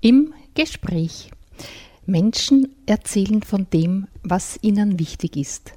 Im 0.00 0.32
Gespräch. 0.54 1.32
Menschen 2.06 2.72
erzählen 2.86 3.42
von 3.42 3.68
dem, 3.70 4.06
was 4.22 4.56
ihnen 4.62 5.00
wichtig 5.00 5.36
ist. 5.36 5.72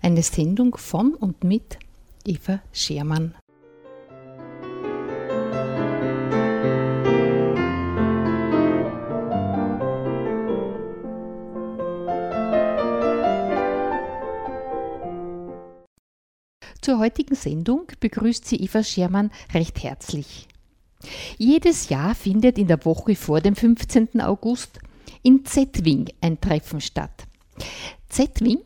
Eine 0.00 0.22
Sendung 0.22 0.78
von 0.78 1.12
und 1.12 1.44
mit 1.44 1.78
Eva 2.24 2.62
Schermann. 2.72 3.34
Zur 16.80 16.98
heutigen 16.98 17.34
Sendung 17.34 17.88
begrüßt 18.00 18.46
sie 18.46 18.56
Eva 18.56 18.82
Schermann 18.82 19.30
recht 19.52 19.82
herzlich. 19.82 20.48
Jedes 21.38 21.88
Jahr 21.88 22.14
findet 22.14 22.58
in 22.58 22.66
der 22.66 22.84
Woche 22.84 23.14
vor 23.14 23.40
dem 23.40 23.56
15. 23.56 24.20
August 24.20 24.78
in 25.22 25.44
Zetwing 25.44 26.08
ein 26.20 26.40
Treffen 26.40 26.80
statt. 26.80 27.24
Zetwing 28.08 28.60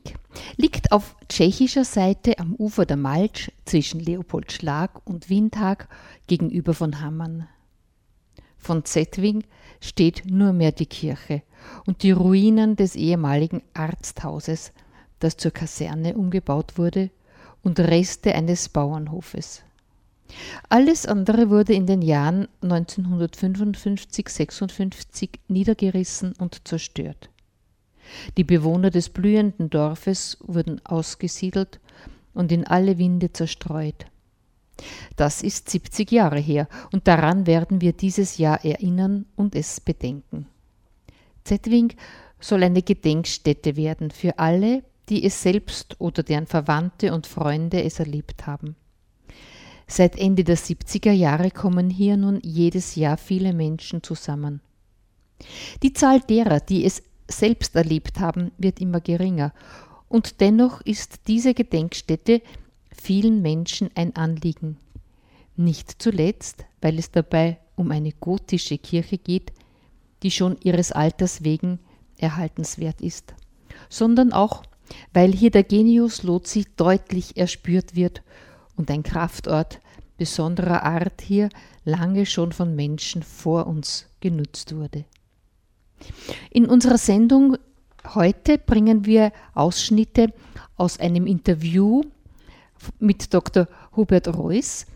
liegt 0.57 0.93
auf 0.93 1.17
tschechischer 1.29 1.85
Seite 1.85 2.39
am 2.39 2.55
Ufer 2.55 2.87
der 2.87 2.97
Malsch 2.97 3.51
zwischen 3.65 4.01
Leopoldschlag 4.01 5.07
und 5.07 5.31
Windhag 5.31 5.89
gegenüber 6.27 6.75
von 6.75 7.01
Hammern. 7.01 7.49
Von 8.57 8.85
Zetwing 8.85 9.45
steht 9.81 10.25
nur 10.27 10.53
mehr 10.53 10.73
die 10.73 10.87
Kirche 10.87 11.43
und 11.87 12.03
die 12.03 12.11
Ruinen 12.11 12.77
des 12.77 12.97
ehemaligen 12.97 13.63
Arzthauses, 13.75 14.73
das 15.21 15.37
zur 15.37 15.53
Kaserne 15.53 16.17
umgebaut 16.17 16.77
wurde, 16.77 17.11
und 17.63 17.81
Reste 17.81 18.35
eines 18.35 18.69
Bauernhofes. 18.69 19.63
Alles 20.69 21.07
andere 21.07 21.51
wurde 21.51 21.75
in 21.75 21.87
den 21.87 22.03
Jahren 22.03 22.47
1955-56 22.63 25.31
niedergerissen 25.49 26.35
und 26.39 26.69
zerstört. 26.69 27.31
Die 28.37 28.45
Bewohner 28.45 28.91
des 28.91 29.09
blühenden 29.09 29.71
Dorfes 29.71 30.39
wurden 30.41 30.85
ausgesiedelt 30.85 31.81
und 32.35 32.53
in 32.53 32.67
alle 32.67 32.99
Winde 32.99 33.33
zerstreut. 33.33 34.07
Das 35.17 35.43
ist 35.43 35.69
70 35.69 36.13
Jahre 36.13 36.39
her 36.39 36.69
und 36.93 37.09
daran 37.09 37.47
werden 37.47 37.81
wir 37.81 37.93
dieses 37.93 38.39
Jahr 38.39 38.65
erinnern 38.65 39.27
und 39.35 39.55
es 39.55 39.81
bedenken. 39.81 40.47
Zetwing 41.45 41.95
soll 42.41 42.63
eine 42.63 42.83
Gedenkstätte 42.83 43.77
werden 43.77 44.11
für 44.11 44.39
alle, 44.39 44.85
die 45.09 45.25
es 45.25 45.43
selbst 45.43 45.97
oder 45.99 46.23
deren 46.23 46.47
Verwandte 46.47 47.13
und 47.13 47.27
Freunde 47.27 47.83
es 47.83 47.99
erlebt 47.99 48.47
haben. 48.47 48.77
Seit 49.91 50.19
Ende 50.19 50.45
der 50.45 50.59
70er 50.59 51.13
Jahre 51.13 51.51
kommen 51.51 51.89
hier 51.89 52.19
nun 52.19 52.41
jedes 52.43 52.95
Jahr 52.95 53.17
viele 53.17 53.55
Menschen 53.55 54.03
zusammen. 54.03 54.61
Die 55.83 55.95
Zahl 55.95 56.21
derer, 56.21 56.61
die 56.61 56.85
es 56.85 57.03
selbst 57.27 57.75
erlebt 57.75 58.21
haben, 58.21 58.53
wird 58.59 58.81
immer 58.81 59.01
geringer, 59.01 59.53
und 60.09 60.41
dennoch 60.41 60.81
ist 60.83 61.21
diese 61.27 61.55
Gedenkstätte 61.55 62.43
vielen 62.91 63.43
Menschen 63.43 63.91
ein 63.95 64.15
Anliegen. 64.17 64.77
Nicht 65.57 66.01
zuletzt, 66.03 66.65
weil 66.81 66.99
es 66.99 67.11
dabei 67.11 67.59
um 67.75 67.91
eine 67.91 68.13
gotische 68.13 68.79
Kirche 68.79 69.19
geht, 69.19 69.53
die 70.23 70.31
schon 70.31 70.57
ihres 70.63 70.93
Alters 70.93 71.45
wegen 71.45 71.79
erhaltenswert 72.19 73.01
ist, 73.01 73.35
sondern 73.89 74.33
auch, 74.33 74.63
weil 75.13 75.33
hier 75.33 75.51
der 75.51 75.65
Genius 75.65 76.23
Lozi 76.23 76.67
deutlich 76.77 77.37
erspürt 77.37 77.95
wird 77.95 78.23
und 78.79 78.91
ein 78.91 79.03
Kraftort 79.03 79.81
besonderer 80.17 80.85
Art 80.85 81.21
hier 81.21 81.49
lange 81.85 82.27
schon 82.27 82.53
von 82.53 82.75
Menschen 82.75 83.23
vor 83.23 83.67
uns 83.67 84.07
genutzt 84.21 84.75
wurde. 84.75 85.05
In 86.51 86.67
unserer 86.67 86.99
Sendung 86.99 87.57
heute 88.15 88.59
bringen 88.59 89.05
wir 89.05 89.33
Ausschnitte 89.55 90.33
aus 90.77 90.99
einem 91.01 91.27
Interview 91.27 92.03
mit 92.99 93.35
Dr. 93.35 93.69
Hubert 93.97 94.29
Reuss, 94.29 94.87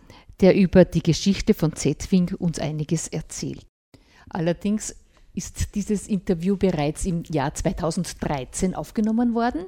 der 0.40 0.54
über 0.56 0.84
die 0.84 1.02
Geschichte 1.02 1.54
von 1.54 1.74
Zetwing 1.74 2.34
uns 2.38 2.58
einiges 2.58 3.08
erzählt. 3.08 3.66
Allerdings 4.30 4.94
ist 5.34 5.74
dieses 5.74 6.08
Interview 6.08 6.56
bereits 6.56 7.04
im 7.06 7.22
Jahr 7.24 7.54
2013 7.54 8.74
aufgenommen 8.74 9.34
worden 9.34 9.66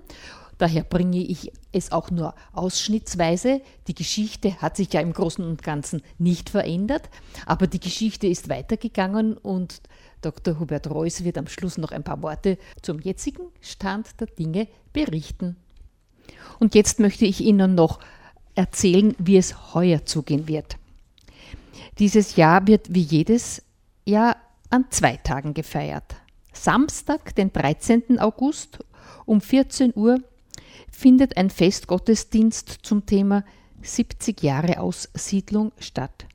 Daher 0.58 0.84
bringe 0.84 1.18
ich 1.18 1.52
es 1.72 1.92
auch 1.92 2.10
nur 2.10 2.34
ausschnittsweise. 2.52 3.60
Die 3.88 3.94
Geschichte 3.94 4.60
hat 4.60 4.76
sich 4.76 4.92
ja 4.92 5.00
im 5.00 5.12
Großen 5.12 5.44
und 5.44 5.62
Ganzen 5.62 6.02
nicht 6.18 6.50
verändert, 6.50 7.10
aber 7.46 7.66
die 7.66 7.80
Geschichte 7.80 8.26
ist 8.26 8.48
weitergegangen 8.48 9.36
und 9.36 9.80
Dr. 10.20 10.58
Hubert 10.58 10.88
Reuss 10.90 11.24
wird 11.24 11.36
am 11.36 11.48
Schluss 11.48 11.76
noch 11.76 11.92
ein 11.92 12.04
paar 12.04 12.22
Worte 12.22 12.58
zum 12.80 13.00
jetzigen 13.00 13.48
Stand 13.60 14.20
der 14.20 14.28
Dinge 14.28 14.68
berichten. 14.92 15.56
Und 16.58 16.74
jetzt 16.74 17.00
möchte 17.00 17.26
ich 17.26 17.40
Ihnen 17.40 17.74
noch 17.74 18.00
erzählen, 18.54 19.14
wie 19.18 19.36
es 19.36 19.74
heuer 19.74 20.06
zugehen 20.06 20.48
wird. 20.48 20.76
Dieses 21.98 22.36
Jahr 22.36 22.66
wird 22.66 22.94
wie 22.94 23.02
jedes 23.02 23.62
Jahr 24.06 24.36
an 24.70 24.86
zwei 24.90 25.16
Tagen 25.16 25.54
gefeiert. 25.54 26.16
Samstag, 26.52 27.34
den 27.34 27.52
13. 27.52 28.18
August 28.18 28.78
um 29.26 29.40
14 29.40 29.92
Uhr 29.94 30.18
findet 30.94 31.36
ein 31.36 31.50
Festgottesdienst 31.50 32.78
zum 32.82 33.04
Thema 33.04 33.44
70 33.82 34.42
Jahre 34.42 34.80
Aussiedlung 34.80 35.72
statt. 35.78 36.26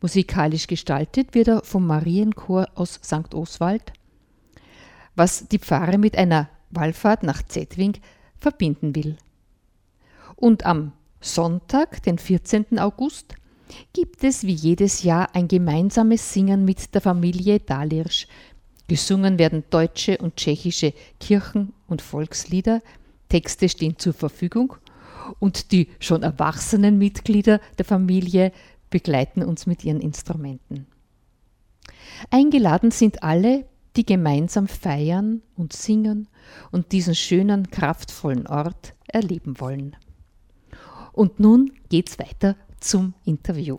Musikalisch 0.00 0.66
gestaltet 0.66 1.34
wird 1.34 1.48
er 1.48 1.64
vom 1.64 1.86
Marienchor 1.86 2.68
aus 2.74 3.00
St. 3.04 3.34
Oswald, 3.34 3.92
was 5.16 5.48
die 5.48 5.58
Pfarre 5.58 5.98
mit 5.98 6.16
einer 6.16 6.48
Wallfahrt 6.70 7.24
nach 7.24 7.42
Zetwing 7.42 7.98
verbinden 8.38 8.94
will. 8.94 9.16
Und 10.36 10.64
am 10.64 10.92
Sonntag, 11.20 12.02
den 12.02 12.18
14. 12.18 12.78
August, 12.78 13.34
gibt 13.92 14.24
es 14.24 14.44
wie 14.44 14.54
jedes 14.54 15.02
Jahr 15.02 15.34
ein 15.34 15.48
gemeinsames 15.48 16.32
Singen 16.32 16.64
mit 16.64 16.94
der 16.94 17.00
Familie 17.00 17.60
Dalirsch. 17.60 18.26
Gesungen 18.88 19.38
werden 19.38 19.64
deutsche 19.70 20.18
und 20.18 20.36
tschechische 20.36 20.94
Kirchen- 21.20 21.72
und 21.86 22.02
Volkslieder 22.02 22.82
Texte 23.32 23.70
stehen 23.70 23.98
zur 23.98 24.12
Verfügung 24.12 24.74
und 25.38 25.72
die 25.72 25.88
schon 26.00 26.22
erwachsenen 26.22 26.98
Mitglieder 26.98 27.60
der 27.78 27.86
Familie 27.86 28.52
begleiten 28.90 29.42
uns 29.42 29.64
mit 29.64 29.84
ihren 29.84 30.02
Instrumenten. 30.02 30.86
Eingeladen 32.30 32.90
sind 32.90 33.22
alle, 33.22 33.64
die 33.96 34.04
gemeinsam 34.04 34.68
feiern 34.68 35.40
und 35.56 35.72
singen 35.72 36.28
und 36.72 36.92
diesen 36.92 37.14
schönen, 37.14 37.70
kraftvollen 37.70 38.46
Ort 38.46 38.94
erleben 39.08 39.58
wollen. 39.60 39.96
Und 41.12 41.40
nun 41.40 41.72
geht's 41.88 42.18
weiter 42.18 42.54
zum 42.80 43.14
Interview. 43.24 43.78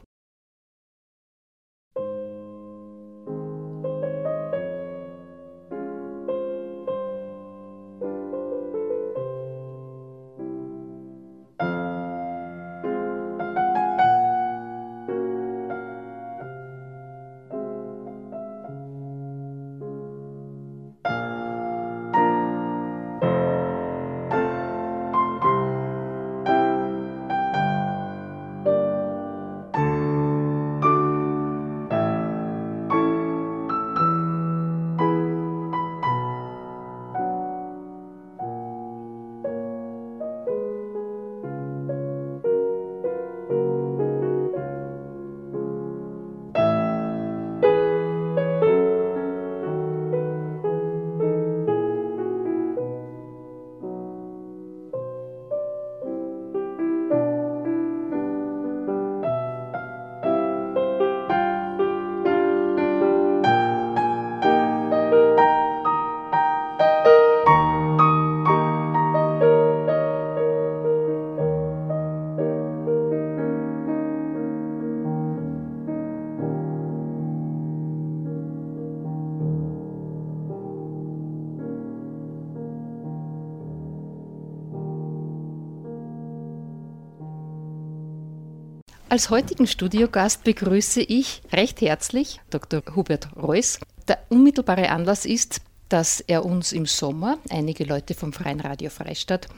Als 89.14 89.30
heutigen 89.30 89.68
Studiogast 89.68 90.44
begrüße 90.44 91.00
ich 91.02 91.44
recht 91.52 91.82
herzlich 91.82 92.42
Dr. 92.50 92.82
Hubert 92.96 93.28
Reuss. 93.36 93.78
Der 94.08 94.18
unmittelbare 94.30 94.90
Anlass 94.90 95.26
ist, 95.26 95.62
dass 95.88 96.20
er 96.20 96.44
uns 96.44 96.72
im 96.72 96.88
Sommer, 96.88 97.38
einige 97.52 97.84
Leute 97.84 98.16
vom 98.16 98.34
Freien 98.34 98.60
Radio 98.60 98.90
Freistadt, 98.90 99.50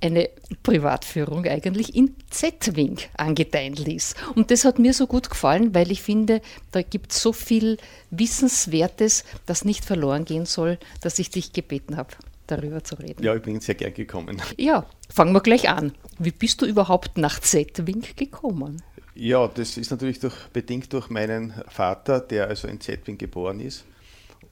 eine 0.00 0.30
Privatführung 0.62 1.44
eigentlich 1.46 1.96
in 1.96 2.14
Z-Wing 2.30 2.98
angedeihen 3.16 3.74
ließ. 3.74 4.14
Und 4.36 4.52
das 4.52 4.64
hat 4.64 4.78
mir 4.78 4.94
so 4.94 5.08
gut 5.08 5.30
gefallen, 5.30 5.74
weil 5.74 5.90
ich 5.90 6.00
finde, 6.00 6.40
da 6.70 6.82
gibt 6.82 7.10
es 7.10 7.20
so 7.20 7.32
viel 7.32 7.78
Wissenswertes, 8.12 9.24
das 9.46 9.64
nicht 9.64 9.84
verloren 9.84 10.24
gehen 10.24 10.46
soll, 10.46 10.78
dass 11.00 11.18
ich 11.18 11.28
dich 11.28 11.52
gebeten 11.52 11.96
habe 11.96 12.10
darüber 12.46 12.84
zu 12.84 12.94
reden. 12.96 13.20
Ja, 13.24 13.34
ich 13.34 13.42
bin 13.42 13.58
sehr 13.58 13.74
gern 13.74 13.94
gekommen. 13.94 14.40
Ja, 14.56 14.86
fangen 15.08 15.32
wir 15.32 15.40
gleich 15.40 15.68
an. 15.68 15.92
Wie 16.20 16.30
bist 16.30 16.62
du 16.62 16.66
überhaupt 16.66 17.18
nach 17.18 17.40
Z-Wing 17.40 18.04
gekommen? 18.14 18.80
Ja, 19.14 19.46
das 19.46 19.76
ist 19.76 19.90
natürlich 19.90 20.20
durch, 20.20 20.34
bedingt 20.52 20.92
durch 20.92 21.10
meinen 21.10 21.52
Vater, 21.68 22.20
der 22.20 22.48
also 22.48 22.66
in 22.66 22.80
Z-Wing 22.80 23.18
geboren 23.18 23.60
ist 23.60 23.84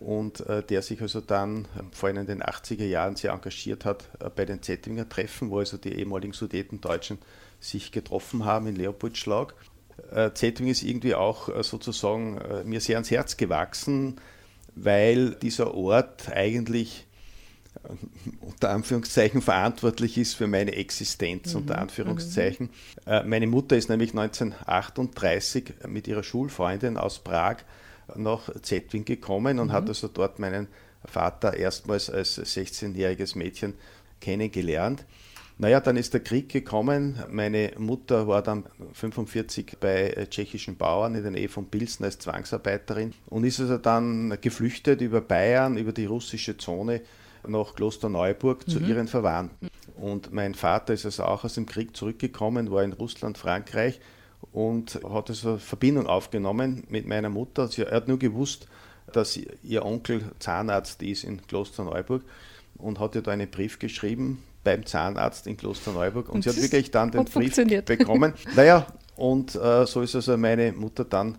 und 0.00 0.40
äh, 0.48 0.62
der 0.62 0.82
sich 0.82 1.00
also 1.00 1.20
dann 1.20 1.64
äh, 1.64 1.82
vor 1.92 2.08
allem 2.08 2.18
in 2.18 2.26
den 2.26 2.42
80er 2.42 2.84
Jahren 2.84 3.16
sehr 3.16 3.32
engagiert 3.32 3.84
hat 3.84 4.08
äh, 4.18 4.28
bei 4.28 4.44
den 4.44 4.62
Zettinger 4.62 5.08
Treffen, 5.08 5.50
wo 5.50 5.58
also 5.58 5.76
die 5.76 5.94
ehemaligen 5.94 6.32
Sudetendeutschen 6.32 7.18
sich 7.58 7.90
getroffen 7.92 8.44
haben 8.44 8.66
in 8.66 8.76
Leopoldschlag. 8.76 9.54
Äh, 10.12 10.32
Zetting 10.32 10.68
ist 10.68 10.82
irgendwie 10.82 11.14
auch 11.14 11.48
äh, 11.48 11.62
sozusagen 11.62 12.38
äh, 12.38 12.64
mir 12.64 12.80
sehr 12.80 12.96
ans 12.96 13.10
Herz 13.10 13.36
gewachsen, 13.36 14.16
weil 14.74 15.34
dieser 15.36 15.74
Ort 15.74 16.30
eigentlich 16.30 17.06
unter 18.40 18.70
Anführungszeichen 18.70 19.42
verantwortlich 19.42 20.18
ist 20.18 20.34
für 20.34 20.46
meine 20.46 20.74
Existenz, 20.74 21.54
mhm. 21.54 21.60
unter 21.60 21.78
Anführungszeichen. 21.78 22.70
Mhm. 23.06 23.28
meine 23.28 23.46
Mutter 23.46 23.76
ist 23.76 23.88
nämlich 23.88 24.10
1938 24.10 25.74
mit 25.88 26.08
ihrer 26.08 26.22
Schulfreundin 26.22 26.96
aus 26.96 27.20
Prag 27.20 27.58
nach 28.16 28.50
Zetwin 28.62 29.04
gekommen 29.04 29.58
und 29.58 29.68
mhm. 29.68 29.72
hat 29.72 29.88
also 29.88 30.08
dort 30.08 30.38
meinen 30.38 30.68
Vater 31.04 31.54
erstmals 31.54 32.10
als 32.10 32.38
16-jähriges 32.38 33.36
Mädchen 33.38 33.74
kennengelernt. 34.20 35.06
Naja, 35.58 35.80
dann 35.80 35.98
ist 35.98 36.14
der 36.14 36.20
Krieg 36.20 36.48
gekommen. 36.48 37.22
Meine 37.28 37.72
Mutter 37.76 38.26
war 38.26 38.42
dann 38.42 38.64
45 38.94 39.76
bei 39.78 40.26
tschechischen 40.30 40.76
Bauern 40.76 41.14
in 41.14 41.22
der 41.22 41.32
Nähe 41.32 41.50
von 41.50 41.66
Pilsen 41.66 42.04
als 42.04 42.18
Zwangsarbeiterin 42.18 43.12
und 43.26 43.44
ist 43.44 43.60
also 43.60 43.76
dann 43.76 44.38
geflüchtet 44.40 45.02
über 45.02 45.20
Bayern, 45.20 45.76
über 45.76 45.92
die 45.92 46.06
russische 46.06 46.56
Zone 46.56 47.02
nach 47.46 47.74
Klosterneuburg 47.74 48.66
mhm. 48.66 48.70
zu 48.70 48.78
ihren 48.80 49.08
Verwandten. 49.08 49.68
Und 49.96 50.32
mein 50.32 50.54
Vater 50.54 50.94
ist 50.94 51.04
also 51.04 51.24
auch 51.24 51.44
aus 51.44 51.54
dem 51.54 51.66
Krieg 51.66 51.96
zurückgekommen, 51.96 52.70
war 52.70 52.82
in 52.82 52.92
Russland, 52.92 53.36
Frankreich 53.38 54.00
und 54.52 55.00
hat 55.08 55.28
also 55.28 55.58
Verbindung 55.58 56.06
aufgenommen 56.06 56.84
mit 56.88 57.06
meiner 57.06 57.28
Mutter. 57.28 57.68
Sie, 57.68 57.82
er 57.82 57.96
hat 57.96 58.08
nur 58.08 58.18
gewusst, 58.18 58.66
dass 59.12 59.38
ihr 59.62 59.84
Onkel 59.84 60.22
Zahnarzt 60.38 61.02
ist 61.02 61.24
in 61.24 61.46
Klosterneuburg 61.46 62.22
und 62.78 62.98
hat 62.98 63.14
ihr 63.14 63.22
da 63.22 63.32
einen 63.32 63.50
Brief 63.50 63.78
geschrieben 63.78 64.42
beim 64.64 64.86
Zahnarzt 64.86 65.46
in 65.46 65.56
Klosterneuburg 65.56 66.28
und, 66.28 66.36
und 66.36 66.42
sie 66.44 66.50
hat 66.50 66.56
wirklich 66.62 66.90
dann 66.90 67.10
den 67.10 67.24
Brief 67.24 67.56
bekommen. 67.84 68.34
Naja, 68.56 68.86
und 69.16 69.54
äh, 69.54 69.86
so 69.86 70.02
ist 70.02 70.14
also 70.14 70.36
meine 70.36 70.72
Mutter 70.72 71.04
dann 71.04 71.38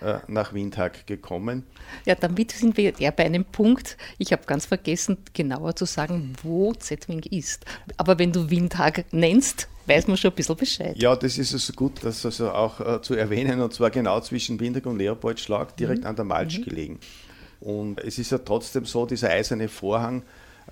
äh, 0.00 0.18
nach 0.28 0.52
Windhag 0.52 1.06
gekommen. 1.06 1.64
Ja, 2.04 2.14
damit 2.14 2.52
sind 2.52 2.76
wir 2.76 2.92
ja 2.98 3.10
bei 3.10 3.24
einem 3.24 3.44
Punkt. 3.44 3.96
Ich 4.18 4.32
habe 4.32 4.42
ganz 4.46 4.66
vergessen, 4.66 5.18
genauer 5.32 5.76
zu 5.76 5.86
sagen, 5.86 6.34
wo 6.42 6.72
Zetwing 6.74 7.22
ist. 7.30 7.64
Aber 7.96 8.18
wenn 8.18 8.32
du 8.32 8.50
Windhag 8.50 9.04
nennst, 9.12 9.68
weiß 9.86 10.06
man 10.06 10.16
schon 10.16 10.30
ein 10.30 10.36
bisschen 10.36 10.56
Bescheid. 10.56 10.96
Ja, 10.96 11.16
das 11.16 11.38
ist 11.38 11.52
also 11.52 11.72
gut, 11.72 12.04
das 12.04 12.24
also 12.24 12.50
auch 12.50 12.80
äh, 12.80 13.02
zu 13.02 13.14
erwähnen, 13.14 13.60
und 13.60 13.72
zwar 13.72 13.90
genau 13.90 14.20
zwischen 14.20 14.60
Windhag 14.60 14.86
und 14.86 14.98
Leopoldschlag, 14.98 15.76
direkt 15.76 16.02
mhm. 16.02 16.06
an 16.06 16.16
der 16.16 16.24
Malsch 16.24 16.58
mhm. 16.58 16.64
gelegen. 16.64 17.00
Und 17.60 18.00
es 18.00 18.18
ist 18.18 18.30
ja 18.30 18.38
trotzdem 18.38 18.84
so, 18.84 19.06
dieser 19.06 19.30
eiserne 19.30 19.68
Vorhang 19.68 20.22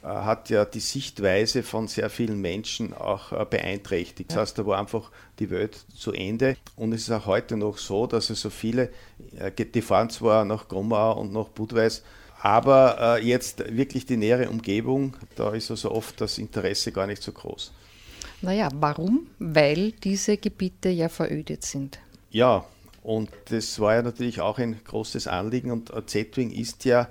hat 0.03 0.51
ja 0.51 0.65
die 0.65 0.81
Sichtweise 0.81 1.63
von 1.63 1.89
sehr 1.89 2.11
vielen 2.11 2.41
Menschen 2.41 2.95
auch 2.95 3.33
äh, 3.33 3.45
beeinträchtigt. 3.49 4.31
Das 4.31 4.39
heißt, 4.39 4.59
da 4.59 4.67
war 4.67 4.79
einfach 4.79 5.11
die 5.39 5.51
Welt 5.51 5.77
zu 5.95 6.13
Ende. 6.13 6.57
Und 6.77 6.93
es 6.93 7.03
ist 7.03 7.11
auch 7.11 7.27
heute 7.27 7.57
noch 7.57 7.79
so, 7.79 8.07
dass 8.07 8.31
es 8.31 8.41
so 8.41 8.51
viele, 8.51 8.91
äh, 9.39 9.51
die 9.53 9.83
fahren 9.83 10.11
zwar 10.11 10.45
nach 10.45 10.69
Gromau 10.69 11.21
und 11.21 11.33
nach 11.33 11.49
Budweis, 11.49 12.03
aber 12.43 13.21
jetzt 13.23 13.65
wirklich 13.77 14.05
die 14.07 14.19
nähere 14.19 14.49
Umgebung, 14.51 15.17
da 15.35 15.53
ist 15.53 15.71
also 15.71 15.91
oft 15.91 16.21
das 16.21 16.39
Interesse 16.39 16.93
gar 16.93 17.07
nicht 17.07 17.23
so 17.23 17.33
groß. 17.33 17.73
Naja, 18.43 18.69
warum? 18.75 19.27
Weil 19.39 19.93
diese 19.93 20.37
Gebiete 20.37 20.91
ja 20.91 21.09
verödet 21.09 21.65
sind. 21.65 21.99
Ja, 22.31 22.65
und 23.03 23.31
das 23.51 23.81
war 23.81 23.95
ja 23.95 24.03
natürlich 24.03 24.41
auch 24.41 24.59
ein 24.59 24.81
großes 24.85 25.29
Anliegen 25.29 25.71
und 25.71 25.93
Zetwing 26.07 26.51
ist 26.51 26.85
ja 26.85 27.09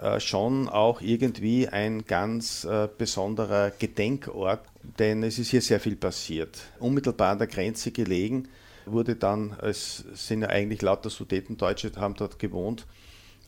äh, 0.00 0.20
schon 0.20 0.68
auch 0.68 1.00
irgendwie 1.00 1.68
ein 1.68 2.04
ganz 2.06 2.64
äh, 2.64 2.88
besonderer 2.96 3.70
Gedenkort, 3.70 4.60
denn 4.98 5.22
es 5.22 5.38
ist 5.38 5.50
hier 5.50 5.60
sehr 5.60 5.80
viel 5.80 5.96
passiert. 5.96 6.58
Unmittelbar 6.78 7.32
an 7.32 7.38
der 7.38 7.46
Grenze 7.46 7.90
gelegen 7.90 8.48
wurde 8.86 9.16
dann, 9.16 9.56
es 9.60 10.04
sind 10.14 10.42
ja 10.42 10.48
eigentlich 10.48 10.82
lauter 10.82 11.10
Sudetendeutsche, 11.10 11.92
haben 11.96 12.14
dort 12.14 12.38
gewohnt, 12.38 12.86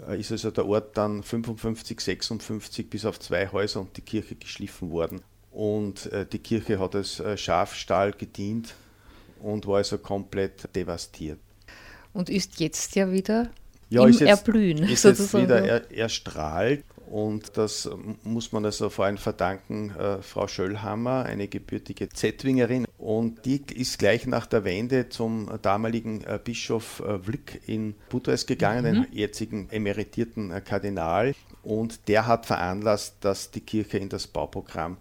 äh, 0.07 0.19
ist 0.19 0.33
also 0.33 0.51
der 0.51 0.67
Ort 0.67 0.97
dann 0.97 1.23
55, 1.23 2.01
56 2.01 2.91
bis 2.91 3.05
auf 3.05 3.19
zwei 3.21 3.49
Häuser 3.49 3.81
und 3.81 3.97
die 3.97 4.03
Kirche 4.03 4.35
geschliffen 4.35 4.91
worden. 4.91 5.23
Und 5.51 6.11
die 6.33 6.41
Kirche 6.41 6.81
hat 6.81 6.97
als 6.97 7.23
Schafstall 7.37 8.11
gedient 8.11 8.75
und 9.41 9.69
war 9.69 9.77
also 9.77 9.99
komplett 9.99 10.75
devastiert. 10.75 11.39
Und 12.13 12.29
ist 12.29 12.59
jetzt 12.59 12.97
ja 12.97 13.13
wieder 13.13 13.51
ja, 13.95 14.05
im 14.05 14.11
ist 14.11 14.21
jetzt, 14.21 14.29
Erblühen. 14.29 14.79
Ist 14.79 15.03
sozusagen. 15.03 15.49
jetzt 15.49 15.63
wieder 15.63 15.65
er, 15.65 15.91
erstrahlt. 15.91 16.85
Und 17.07 17.57
das 17.57 17.89
muss 18.25 18.51
man 18.51 18.65
also 18.65 18.89
vor 18.91 19.05
allem 19.05 19.19
verdanken, 19.19 19.91
äh, 19.91 20.21
Frau 20.23 20.49
Schöllhammer, 20.49 21.25
eine 21.25 21.47
gebürtige 21.49 22.09
Zettwingerin. 22.09 22.87
Und 22.99 23.45
die 23.45 23.63
ist 23.75 23.99
gleich 23.99 24.27
nach 24.27 24.47
der 24.47 24.65
Wende 24.65 25.11
zum 25.11 25.49
damaligen 25.63 26.25
äh, 26.25 26.41
Bischof 26.43 27.01
äh, 27.01 27.25
Wlick 27.27 27.61
in 27.67 27.95
Budweis 28.09 28.47
gegangen, 28.47 28.85
mhm. 28.85 29.03
den 29.05 29.13
jetzigen 29.13 29.69
emeritierten 29.71 30.51
äh, 30.51 30.61
Kardinal. 30.61 31.35
Und 31.63 32.09
der 32.09 32.27
hat 32.27 32.47
veranlasst, 32.47 33.17
dass 33.21 33.51
die 33.51 33.61
Kirche 33.61 33.99
in 33.99 34.09
das 34.09 34.27
Bauprogramm 34.27 34.97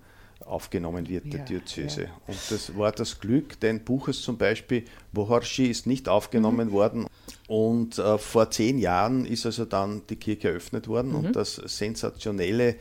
aufgenommen 0.45 1.07
wird, 1.07 1.31
der 1.31 1.39
ja, 1.39 1.45
Diözese. 1.45 2.03
Ja. 2.03 2.09
Und 2.27 2.37
das 2.49 2.77
war 2.77 2.91
das 2.91 3.19
Glück, 3.19 3.59
denn 3.59 3.83
Buches 3.83 4.21
zum 4.21 4.37
Beispiel, 4.37 4.83
Bohorschi 5.13 5.65
ist 5.65 5.87
nicht 5.87 6.09
aufgenommen 6.09 6.67
mhm. 6.67 6.73
worden. 6.73 7.07
Und 7.47 7.97
äh, 7.97 8.17
vor 8.17 8.49
zehn 8.51 8.77
Jahren 8.77 9.25
ist 9.25 9.45
also 9.45 9.65
dann 9.65 10.03
die 10.09 10.15
Kirche 10.15 10.49
eröffnet 10.49 10.87
worden. 10.87 11.09
Mhm. 11.09 11.15
Und 11.15 11.35
das 11.35 11.55
Sensationelle 11.55 12.75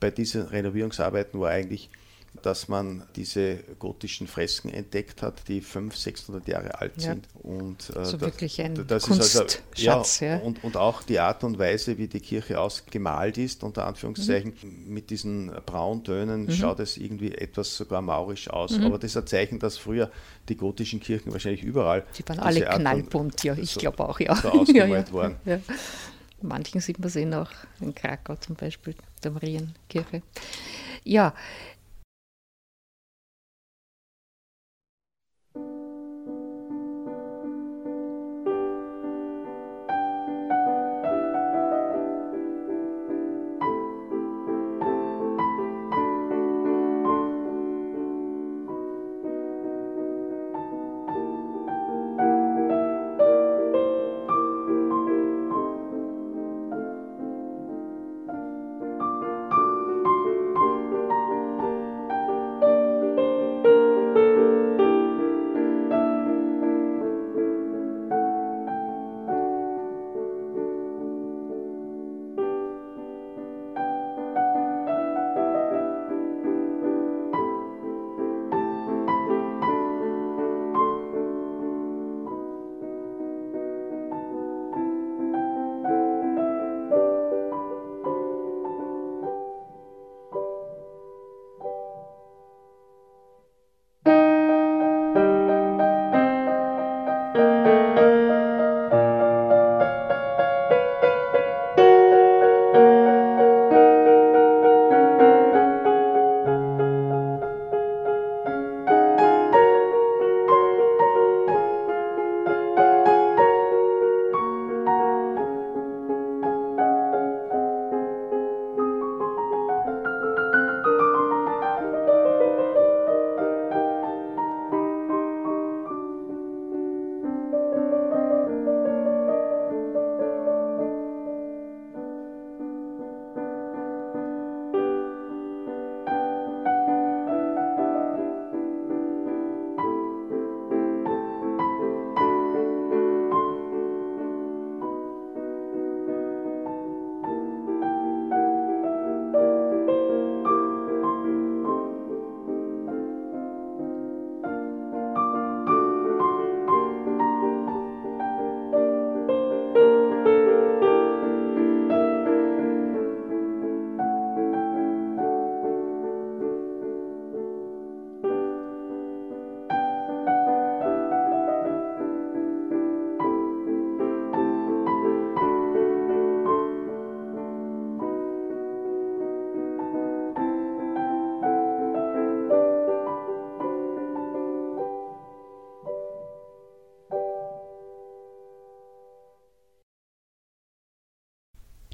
bei 0.00 0.10
diesen 0.10 0.42
Renovierungsarbeiten 0.42 1.40
war 1.40 1.50
eigentlich, 1.50 1.90
dass 2.42 2.68
man 2.68 3.04
diese 3.16 3.56
gotischen 3.78 4.26
Fresken 4.26 4.68
entdeckt 4.70 5.22
hat, 5.22 5.48
die 5.48 5.60
500, 5.60 5.98
600 5.98 6.48
Jahre 6.48 6.80
alt 6.80 6.92
ja. 6.96 7.02
sind. 7.02 7.28
Und, 7.42 7.90
äh, 7.96 8.04
so 8.04 8.20
wirklich 8.20 8.60
ein 8.60 8.86
das 8.86 9.04
Kunstschatz. 9.04 9.62
Also, 9.72 10.24
ja, 10.24 10.36
ja. 10.36 10.38
Und, 10.38 10.62
und 10.64 10.76
auch 10.76 11.02
die 11.02 11.18
Art 11.18 11.44
und 11.44 11.58
Weise, 11.58 11.96
wie 11.98 12.06
die 12.06 12.20
Kirche 12.20 12.60
ausgemalt 12.60 13.38
ist, 13.38 13.62
unter 13.64 13.86
Anführungszeichen, 13.86 14.54
mhm. 14.62 14.92
mit 14.92 15.10
diesen 15.10 15.52
Brauntönen 15.66 16.46
mhm. 16.46 16.50
schaut 16.50 16.80
es 16.80 16.96
irgendwie 16.96 17.32
etwas 17.32 17.76
sogar 17.76 18.02
maurisch 18.02 18.50
aus. 18.50 18.78
Mhm. 18.78 18.84
Aber 18.84 18.98
das 18.98 19.12
ist 19.12 19.16
ein 19.16 19.26
Zeichen, 19.26 19.58
dass 19.58 19.78
früher 19.78 20.10
die 20.48 20.56
gotischen 20.56 21.00
Kirchen 21.00 21.32
wahrscheinlich 21.32 21.62
überall. 21.62 22.04
Die 22.18 22.28
waren 22.28 22.40
alle 22.40 22.60
knallbunt, 22.62 23.42
ja, 23.44 23.54
ich 23.56 23.70
so, 23.70 23.80
glaube 23.80 24.06
auch, 24.06 24.20
ja. 24.20 24.34
So 24.36 24.48
ausgemalt 24.50 25.12
worden. 25.12 25.36
Manchen 26.42 26.80
sieht 26.80 26.98
man 26.98 27.08
sehen 27.08 27.32
auch 27.32 27.50
in 27.80 27.94
Krakau 27.94 28.36
zum 28.36 28.54
Beispiel, 28.54 28.94
der 29.22 29.30
Marienkirche. 29.30 30.22
Ja, 31.02 31.34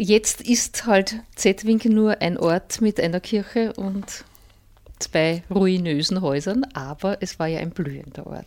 Jetzt 0.02 0.40
ist 0.40 0.86
halt 0.86 1.16
Zetwing 1.36 1.78
nur 1.84 2.22
ein 2.22 2.38
Ort 2.38 2.80
mit 2.80 2.98
einer 2.98 3.20
Kirche 3.20 3.74
und 3.74 4.24
zwei 4.98 5.42
ruinösen 5.50 6.22
Häusern, 6.22 6.64
aber 6.72 7.18
es 7.20 7.38
war 7.38 7.48
ja 7.48 7.58
ein 7.58 7.68
blühender 7.68 8.26
Ort. 8.26 8.46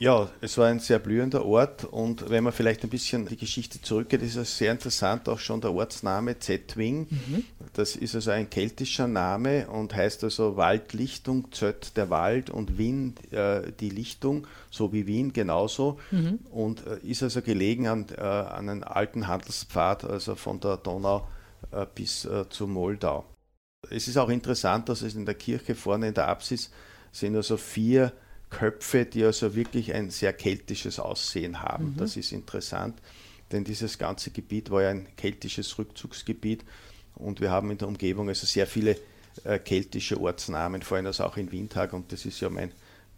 Ja, 0.00 0.30
es 0.40 0.56
war 0.56 0.68
ein 0.68 0.80
sehr 0.80 0.98
blühender 0.98 1.44
Ort 1.44 1.84
und 1.84 2.30
wenn 2.30 2.42
man 2.42 2.54
vielleicht 2.54 2.82
ein 2.84 2.88
bisschen 2.88 3.26
die 3.26 3.36
Geschichte 3.36 3.82
zurückgeht, 3.82 4.22
ist 4.22 4.36
es 4.36 4.56
sehr 4.56 4.72
interessant 4.72 5.28
auch 5.28 5.38
schon 5.38 5.60
der 5.60 5.74
Ortsname 5.74 6.38
Zetwing. 6.38 7.06
Mhm. 7.10 7.44
Das 7.74 7.96
ist 7.96 8.14
also 8.14 8.30
ein 8.30 8.48
keltischer 8.48 9.06
Name 9.06 9.68
und 9.68 9.94
heißt 9.94 10.24
also 10.24 10.56
Waldlichtung, 10.56 11.52
Zött 11.52 11.98
der 11.98 12.08
Wald 12.08 12.48
und 12.48 12.78
Wien 12.78 13.14
äh, 13.30 13.72
die 13.78 13.90
Lichtung, 13.90 14.46
so 14.70 14.90
wie 14.94 15.06
Wien 15.06 15.34
genauso. 15.34 15.98
Mhm. 16.10 16.38
Und 16.50 16.86
äh, 16.86 17.06
ist 17.06 17.22
also 17.22 17.42
gelegen 17.42 17.86
an, 17.86 18.06
äh, 18.16 18.22
an 18.22 18.70
einem 18.70 18.82
alten 18.82 19.28
Handelspfad, 19.28 20.04
also 20.06 20.34
von 20.34 20.60
der 20.60 20.78
Donau 20.78 21.28
äh, 21.72 21.84
bis 21.94 22.24
äh, 22.24 22.48
zu 22.48 22.66
Moldau. 22.66 23.26
Es 23.90 24.08
ist 24.08 24.16
auch 24.16 24.30
interessant, 24.30 24.88
dass 24.88 25.02
es 25.02 25.14
in 25.14 25.26
der 25.26 25.34
Kirche 25.34 25.74
vorne 25.74 26.08
in 26.08 26.14
der 26.14 26.28
Apsis 26.28 26.70
sind 27.12 27.36
also 27.36 27.58
vier 27.58 28.14
Köpfe, 28.50 29.06
die 29.06 29.24
also 29.24 29.54
wirklich 29.54 29.94
ein 29.94 30.10
sehr 30.10 30.32
keltisches 30.32 30.98
Aussehen 30.98 31.62
haben. 31.62 31.92
Mhm. 31.92 31.96
Das 31.96 32.16
ist 32.16 32.32
interessant, 32.32 33.00
denn 33.52 33.64
dieses 33.64 33.98
ganze 33.98 34.30
Gebiet 34.30 34.70
war 34.70 34.82
ja 34.82 34.90
ein 34.90 35.06
keltisches 35.16 35.78
Rückzugsgebiet 35.78 36.64
und 37.14 37.40
wir 37.40 37.50
haben 37.50 37.70
in 37.70 37.78
der 37.78 37.88
Umgebung 37.88 38.28
also 38.28 38.46
sehr 38.46 38.66
viele 38.66 38.96
äh, 39.44 39.58
keltische 39.58 40.20
Ortsnamen, 40.20 40.82
vor 40.82 40.96
allem 40.96 41.06
also 41.06 41.24
auch 41.24 41.36
in 41.36 41.50
Windhag 41.52 41.92
und 41.92 42.12
das 42.12 42.26
ist 42.26 42.40
ja 42.40 42.50
mein 42.50 42.72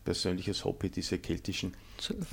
persönliches 0.05 0.65
Hobby, 0.65 0.91
diese 0.91 1.19
keltischen 1.19 1.75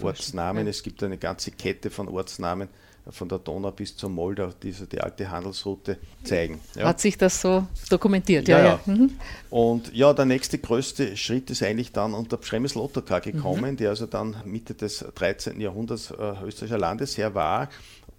Ortsnamen. 0.01 0.65
Ja. 0.65 0.69
Es 0.71 0.83
gibt 0.83 1.03
eine 1.03 1.17
ganze 1.17 1.51
Kette 1.51 1.89
von 1.89 2.07
Ortsnamen, 2.07 2.67
von 3.09 3.29
der 3.29 3.39
Donau 3.39 3.71
bis 3.71 3.95
zur 3.95 4.09
Moldau, 4.09 4.49
diese, 4.61 4.87
die 4.87 5.01
alte 5.01 5.29
Handelsroute 5.29 5.97
zeigen. 6.23 6.59
Ja. 6.75 6.87
Hat 6.87 6.99
sich 6.99 7.17
das 7.17 7.41
so 7.41 7.65
dokumentiert, 7.89 8.47
ja. 8.47 8.59
ja. 8.59 8.65
ja. 8.65 8.79
Mhm. 8.85 9.11
Und 9.49 9.93
ja, 9.93 10.13
der 10.13 10.25
nächste 10.25 10.57
größte 10.57 11.17
Schritt 11.17 11.49
ist 11.49 11.63
eigentlich 11.63 11.91
dann 11.91 12.13
unter 12.13 12.37
Przemysl 12.37 12.79
Ottokar 12.79 13.21
gekommen, 13.21 13.71
mhm. 13.71 13.77
der 13.77 13.89
also 13.89 14.05
dann 14.05 14.37
Mitte 14.45 14.73
des 14.73 15.05
13. 15.15 15.59
Jahrhunderts 15.59 16.11
äh, 16.11 16.15
österreichischer 16.43 16.77
Landesherr 16.77 17.33
war. 17.33 17.69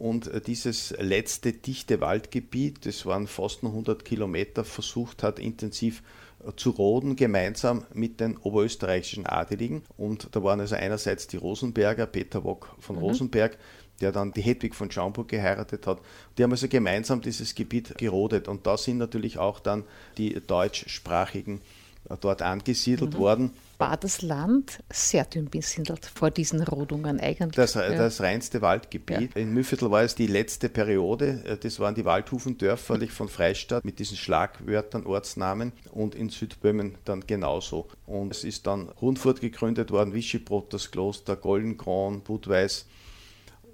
Und 0.01 0.29
äh, 0.29 0.41
dieses 0.41 0.95
letzte 0.99 1.53
dichte 1.53 2.01
Waldgebiet, 2.01 2.87
das 2.87 3.05
waren 3.05 3.27
fast 3.27 3.63
nur 3.63 3.73
100 3.73 4.03
Kilometer, 4.03 4.65
versucht 4.65 5.23
hat, 5.23 5.39
intensiv 5.39 6.03
äh, 6.43 6.53
zu 6.57 6.71
roden, 6.71 7.17
gemeinsam 7.17 7.85
mit 7.93 8.19
den 8.19 8.39
oberösterreichischen 8.39 9.27
Adeligen. 9.27 9.83
Und 9.99 10.29
da 10.33 10.43
waren 10.43 10.59
also 10.59 10.75
einerseits 10.75 11.27
die 11.27 11.37
Rosenberger, 11.37 12.07
Peter 12.07 12.45
Wock 12.45 12.75
von 12.81 12.97
mhm. 12.97 13.03
Rosenberg, 13.03 13.59
der 14.01 14.13
dann 14.13 14.33
die 14.33 14.43
Hedwig 14.43 14.75
von 14.75 14.91
Schaumburg 14.91 15.29
geheiratet 15.29 15.87
hat. 15.87 16.01
Die 16.37 16.43
haben 16.43 16.53
also 16.53 16.69
gemeinsam 16.69 17.21
dieses 17.21 17.55
Gebiet 17.55 17.97
gerodet 17.99 18.49
und 18.49 18.67
da 18.67 18.77
sind 18.77 18.99
natürlich 18.99 19.39
auch 19.39 19.61
dann 19.61 19.85
die 20.17 20.41
deutschsprachigen 20.47 21.61
äh, 22.09 22.17
dort 22.21 22.43
angesiedelt 22.43 23.15
mhm. 23.15 23.19
worden. 23.19 23.51
War 23.79 23.97
das 23.97 24.21
Land 24.21 24.83
sehr 24.91 25.25
dünn 25.25 25.49
besiedelt 25.49 26.05
vor 26.05 26.31
diesen 26.31 26.63
Rodungen 26.63 27.19
eigentlich? 27.19 27.57
Das, 27.57 27.75
ja. 27.75 27.89
das 27.91 28.21
reinste 28.21 28.61
Waldgebiet. 28.61 29.35
Ja. 29.35 29.41
In 29.41 29.55
Mühlviertel 29.55 29.91
war 29.91 30.03
es 30.03 30.15
die 30.15 30.27
letzte 30.27 30.69
Periode. 30.69 31.43
Äh, 31.45 31.57
das 31.57 31.81
waren 31.81 31.95
die 31.95 32.05
Waldhufendörfer 32.05 32.99
von 33.09 33.29
Freistadt 33.29 33.85
mit 33.85 33.99
diesen 33.99 34.17
Schlagwörtern, 34.17 35.07
Ortsnamen 35.07 35.73
und 35.93 36.15
in 36.15 36.31
Südböhmen 36.31 36.97
dann 37.05 37.27
genauso. 37.27 37.87
Und 38.07 38.33
es 38.33 38.45
ist 38.45 38.67
dann 38.67 38.89
Rundfurt 39.01 39.41
gegründet 39.41 39.91
worden, 39.91 40.15
Wischebrot, 40.15 40.73
das 40.73 40.91
Kloster, 40.91 41.37
Goldenkron, 41.37 42.21
Budweis, 42.21 42.87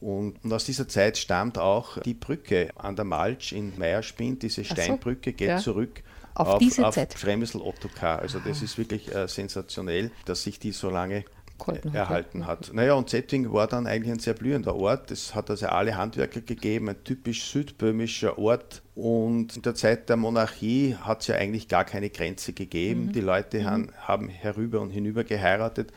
und, 0.01 0.43
und, 0.45 0.53
aus 0.53 0.65
dieser 0.65 0.89
Zeit 0.89 1.19
stammt 1.19 1.59
auch 1.59 2.01
die 2.03 2.15
Brücke 2.15 2.71
an 2.77 2.97
der 2.97 3.05
Malch 3.05 3.53
in 3.53 3.79
Meierspind, 3.79 4.43
diese 4.43 4.65
Steinbrücke 4.65 5.33
geht 5.33 5.49
ja. 5.49 5.59
zurück 5.59 6.03
auf, 6.35 6.49
auf 6.49 6.59
diese 6.59 6.87
auf 6.87 6.95
Zeit. 6.95 7.19
Schremsel 7.19 7.61
Ottokar. 7.61 8.21
Also 8.21 8.39
das 8.41 8.63
ist 8.63 8.77
wirklich 8.79 9.13
äh, 9.15 9.27
sensationell, 9.27 10.11
dass 10.27 10.43
sich 10.43 10.59
die 10.59 10.73
so 10.73 10.91
lange 10.91 11.25
Kolten 11.59 11.95
erhalten 11.95 12.47
hat. 12.47 12.73
Naja, 12.73 12.95
und 12.95 13.09
Zettwing 13.09 13.53
war 13.53 13.67
dann 13.67 13.87
eigentlich 13.87 14.13
ein 14.13 14.19
sehr 14.19 14.35
blühender 14.35 14.77
Ort. 14.77 15.11
Es 15.11 15.35
hat 15.35 15.51
also 15.51 15.67
alle 15.69 15.97
Handwerker 15.97 16.41
gegeben, 16.41 16.91
ein 16.91 17.03
typisch 17.05 17.51
südböhmischer 17.51 18.39
Ort. 18.39 18.83
Und 18.95 19.57
in 19.57 19.63
der 19.63 19.75
Zeit 19.75 20.09
der 20.09 20.17
Monarchie 20.17 20.97
hat 21.01 21.23
es 21.23 21.29
ja 21.29 21.37
eigentlich 21.37 21.69
gar 21.69 21.85
keine 21.85 22.11
Grenze 22.11 22.53
gegeben. 22.53 23.07
Mhm. 23.07 23.13
Die 23.13 23.21
Leute 23.21 23.61
mhm. 23.61 23.65
haben, 23.65 23.93
haben 24.01 24.29
herüber 24.29 24.81
und 24.81 24.91
hinüber 24.91 25.25
geheiratet 25.25 25.93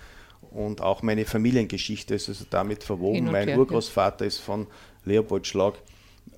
und 0.51 0.81
auch 0.81 1.01
meine 1.01 1.25
Familiengeschichte 1.25 2.15
ist 2.15 2.29
also 2.29 2.45
damit 2.49 2.83
verwoben. 2.83 3.31
Mein 3.31 3.57
Urgroßvater 3.57 4.25
ist 4.25 4.39
von 4.39 4.67
Leopoldschlag 5.05 5.75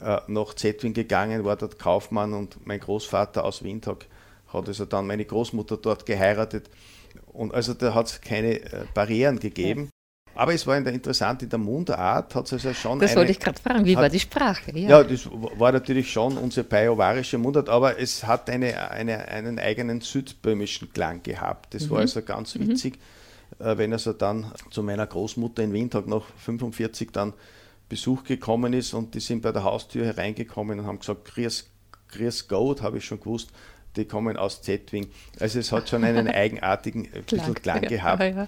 äh, 0.01 0.19
nach 0.27 0.53
Zetwin 0.53 0.93
gegangen, 0.93 1.45
war 1.45 1.55
dort 1.55 1.79
Kaufmann 1.79 2.33
und 2.33 2.65
mein 2.65 2.79
Großvater 2.79 3.43
aus 3.43 3.63
Windhoek 3.63 4.05
hat 4.53 4.67
also 4.67 4.85
dann 4.85 5.07
meine 5.07 5.23
Großmutter 5.23 5.77
dort 5.77 6.05
geheiratet. 6.05 6.69
Und 7.31 7.53
also 7.53 7.73
da 7.73 7.93
hat 7.93 8.07
es 8.07 8.21
keine 8.21 8.59
äh, 8.59 8.85
Barrieren 8.93 9.39
gegeben. 9.39 9.89
Aber 10.33 10.53
es 10.53 10.65
war 10.65 10.77
in 10.77 10.83
der, 10.83 10.93
interessant, 10.93 11.43
in 11.43 11.49
der 11.49 11.59
Mundart 11.59 12.33
hat 12.35 12.45
es 12.45 12.53
also 12.53 12.73
schon. 12.73 12.99
Das 12.99 13.11
eine, 13.11 13.19
wollte 13.19 13.31
ich 13.31 13.39
gerade 13.39 13.61
fragen, 13.61 13.85
wie 13.85 13.95
hat, 13.95 14.03
war 14.03 14.09
die 14.09 14.19
Sprache? 14.19 14.77
Ja. 14.77 14.89
ja. 14.89 15.03
das 15.03 15.29
war 15.29 15.71
natürlich 15.71 16.11
schon 16.11 16.37
unsere 16.37 16.65
bajovarische 16.65 17.37
Mundart, 17.37 17.69
aber 17.69 17.99
es 17.99 18.25
hat 18.25 18.49
eine, 18.49 18.91
eine, 18.91 19.27
einen 19.27 19.59
eigenen 19.59 20.01
südböhmischen 20.01 20.91
Klang 20.93 21.21
gehabt. 21.23 21.73
Das 21.73 21.85
mhm. 21.85 21.89
war 21.91 21.99
also 21.99 22.21
ganz 22.21 22.55
mhm. 22.55 22.69
witzig. 22.69 22.95
Mhm 22.95 23.20
wenn 23.63 23.93
also 23.93 24.13
dann 24.13 24.51
zu 24.69 24.83
meiner 24.83 25.07
Großmutter 25.07 25.63
in 25.63 25.73
Windhoek 25.73 26.07
noch 26.07 26.25
45 26.37 27.11
dann 27.11 27.33
Besuch 27.89 28.23
gekommen 28.23 28.73
ist 28.73 28.93
und 28.93 29.15
die 29.15 29.19
sind 29.19 29.41
bei 29.41 29.51
der 29.51 29.63
Haustür 29.63 30.05
hereingekommen 30.05 30.79
und 30.79 30.85
haben 30.85 30.99
gesagt, 30.99 31.25
Grüß, 31.25 31.69
Grüß 32.07 32.47
Gott, 32.47 32.81
habe 32.81 32.99
ich 32.99 33.05
schon 33.05 33.19
gewusst, 33.19 33.51
die 33.95 34.05
kommen 34.05 34.37
aus 34.37 34.61
Zetwing. 34.61 35.09
Also 35.39 35.59
es 35.59 35.71
hat 35.71 35.89
schon 35.89 36.03
einen 36.03 36.27
eigenartigen 36.29 37.05
äh, 37.13 37.21
Klang, 37.21 37.53
Klang 37.53 37.81
gehabt. 37.81 38.21
Ja, 38.21 38.27
ja. 38.27 38.47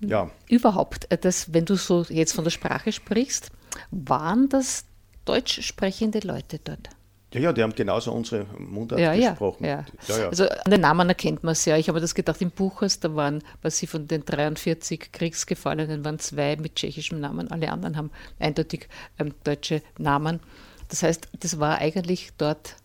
ja. 0.00 0.30
Überhaupt, 0.48 1.10
äh, 1.10 1.18
das, 1.18 1.52
wenn 1.52 1.66
du 1.66 1.76
so 1.76 2.04
jetzt 2.08 2.32
von 2.32 2.44
der 2.44 2.50
Sprache 2.50 2.92
sprichst, 2.92 3.50
waren 3.90 4.48
das 4.48 4.84
deutsch 5.24 5.60
sprechende 5.62 6.20
Leute 6.20 6.58
dort? 6.62 6.88
Ja, 7.34 7.40
ja, 7.40 7.52
die 7.52 7.62
haben 7.62 7.74
genauso 7.74 8.10
unsere 8.12 8.46
Mundart 8.58 9.00
ja, 9.00 9.14
gesprochen. 9.14 9.64
Ja, 9.64 9.84
ja. 10.08 10.28
Also 10.28 10.48
an 10.48 10.70
den 10.70 10.80
Namen 10.80 11.08
erkennt 11.08 11.44
man 11.44 11.52
es 11.52 11.64
ja. 11.66 11.76
Ich 11.76 11.88
habe 11.88 12.00
das 12.00 12.14
gedacht, 12.14 12.40
im 12.40 12.50
Buchhaus, 12.50 13.00
da 13.00 13.14
waren, 13.14 13.42
was 13.60 13.76
sie 13.78 13.86
von 13.86 14.08
den 14.08 14.24
43 14.24 15.12
Kriegsgefallenen 15.12 16.04
waren 16.04 16.18
zwei 16.18 16.56
mit 16.56 16.76
tschechischem 16.76 17.20
Namen, 17.20 17.50
alle 17.50 17.70
anderen 17.70 17.96
haben 17.96 18.10
eindeutig 18.38 18.88
ähm, 19.18 19.34
deutsche 19.44 19.82
Namen. 19.98 20.40
Das 20.88 21.02
heißt, 21.02 21.28
das 21.38 21.60
war 21.60 21.78
eigentlich 21.78 22.30
dort. 22.38 22.76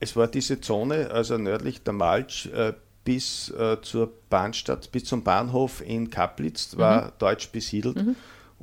Es 0.00 0.16
war 0.16 0.28
diese 0.28 0.60
Zone, 0.60 1.10
also 1.10 1.38
nördlich 1.38 1.82
der 1.82 1.94
Malch 1.94 2.50
äh, 2.54 2.74
bis 3.04 3.48
äh, 3.50 3.80
zur 3.80 4.12
Bahnstadt, 4.28 4.92
bis 4.92 5.06
zum 5.06 5.24
Bahnhof 5.24 5.80
in 5.80 6.10
Kaplitz, 6.10 6.76
war 6.76 7.06
mhm. 7.06 7.12
deutsch 7.18 7.48
besiedelt. 7.50 7.96
Mhm 7.96 8.16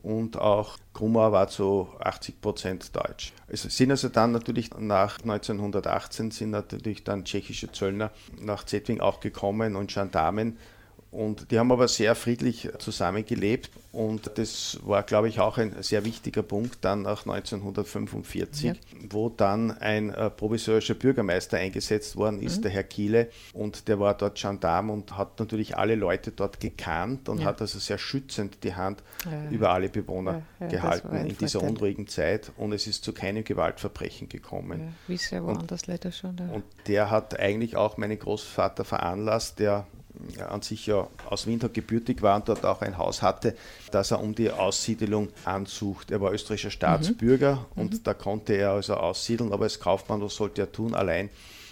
und 0.05 0.37
auch 0.37 0.77
Krumau 0.93 1.31
war 1.31 1.47
zu 1.47 1.89
80 1.99 2.39
Prozent 2.39 2.95
deutsch. 2.95 3.33
Es 3.47 3.63
sind 3.63 3.89
also 3.89 4.07
dann 4.07 4.33
natürlich 4.33 4.69
nach 4.77 5.19
1918 5.19 6.29
sind 6.29 6.51
natürlich 6.51 7.03
dann 7.03 7.25
tschechische 7.25 7.71
Zöllner 7.71 8.11
nach 8.39 8.65
Zetwing 8.65 9.01
auch 9.01 9.19
gekommen 9.19 9.75
und 9.75 9.91
Gendarmen 9.91 10.57
und 11.15 11.51
die 11.51 11.59
haben 11.59 11.71
aber 11.71 11.87
sehr 11.87 12.13
friedlich 12.13 12.69
zusammengelebt 12.77 13.69
und 13.93 14.31
das 14.35 14.77
war, 14.83 15.03
glaube 15.03 15.29
ich, 15.29 15.39
auch 15.39 15.57
ein 15.57 15.81
sehr 15.81 16.03
wichtiger 16.03 16.43
Punkt 16.43 16.79
dann 16.81 17.03
nach 17.03 17.25
1945, 17.25 18.63
ja. 18.65 18.73
wo 19.09 19.29
dann 19.29 19.71
ein 19.71 20.09
äh, 20.09 20.29
provisorischer 20.29 20.95
Bürgermeister 20.95 21.57
eingesetzt 21.57 22.17
worden 22.17 22.41
ist, 22.41 22.57
mhm. 22.57 22.61
der 22.63 22.71
Herr 22.71 22.83
Kiele, 22.83 23.29
und 23.53 23.87
der 23.87 24.01
war 24.01 24.13
dort 24.17 24.37
Gendarm 24.37 24.89
und 24.89 25.17
hat 25.17 25.39
natürlich 25.39 25.77
alle 25.77 25.95
Leute 25.95 26.31
dort 26.31 26.59
gekannt 26.59 27.29
und 27.29 27.39
ja. 27.39 27.45
hat 27.45 27.61
also 27.61 27.79
sehr 27.79 27.97
schützend 27.97 28.63
die 28.63 28.75
Hand 28.75 29.01
ja. 29.23 29.49
über 29.49 29.69
alle 29.69 29.87
Bewohner 29.87 30.41
gehalten 30.59 31.15
in 31.15 31.37
dieser 31.37 31.59
Vorteil. 31.59 31.69
unruhigen 31.69 32.07
Zeit 32.07 32.51
und 32.57 32.73
es 32.73 32.87
ist 32.87 33.05
zu 33.05 33.13
keinem 33.13 33.45
Gewaltverbrechen 33.45 34.27
gekommen. 34.27 34.93
wie 35.07 35.17
ja 35.31 35.41
woanders 35.41 35.87
leider 35.87 36.11
schon. 36.11 36.37
Und 36.51 36.65
der 36.87 37.09
hat 37.09 37.39
eigentlich 37.39 37.77
auch 37.77 37.95
meinen 37.95 38.19
Großvater 38.19 38.83
veranlasst, 38.83 39.59
der 39.59 39.87
an 40.49 40.61
sich 40.61 40.87
ja 40.87 41.07
aus 41.29 41.47
Windhoek 41.47 41.73
gebürtig 41.73 42.21
war 42.21 42.35
und 42.35 42.49
dort 42.49 42.65
auch 42.65 42.81
ein 42.81 42.97
Haus 42.97 43.21
hatte, 43.21 43.55
dass 43.91 44.11
er 44.11 44.21
um 44.21 44.35
die 44.35 44.51
Aussiedelung 44.51 45.29
ansucht. 45.43 46.11
Er 46.11 46.21
war 46.21 46.31
österreichischer 46.31 46.71
Staatsbürger 46.71 47.55
mhm. 47.75 47.81
und 47.81 47.93
mhm. 47.93 48.03
da 48.03 48.13
konnte 48.13 48.53
er 48.53 48.71
also 48.71 48.95
aussiedeln, 48.95 49.51
aber 49.51 49.63
als 49.63 49.79
Kaufmann, 49.79 50.21
was 50.21 50.35
sollte 50.35 50.61
er 50.61 50.71
tun? 50.71 50.93
Allein 50.93 51.29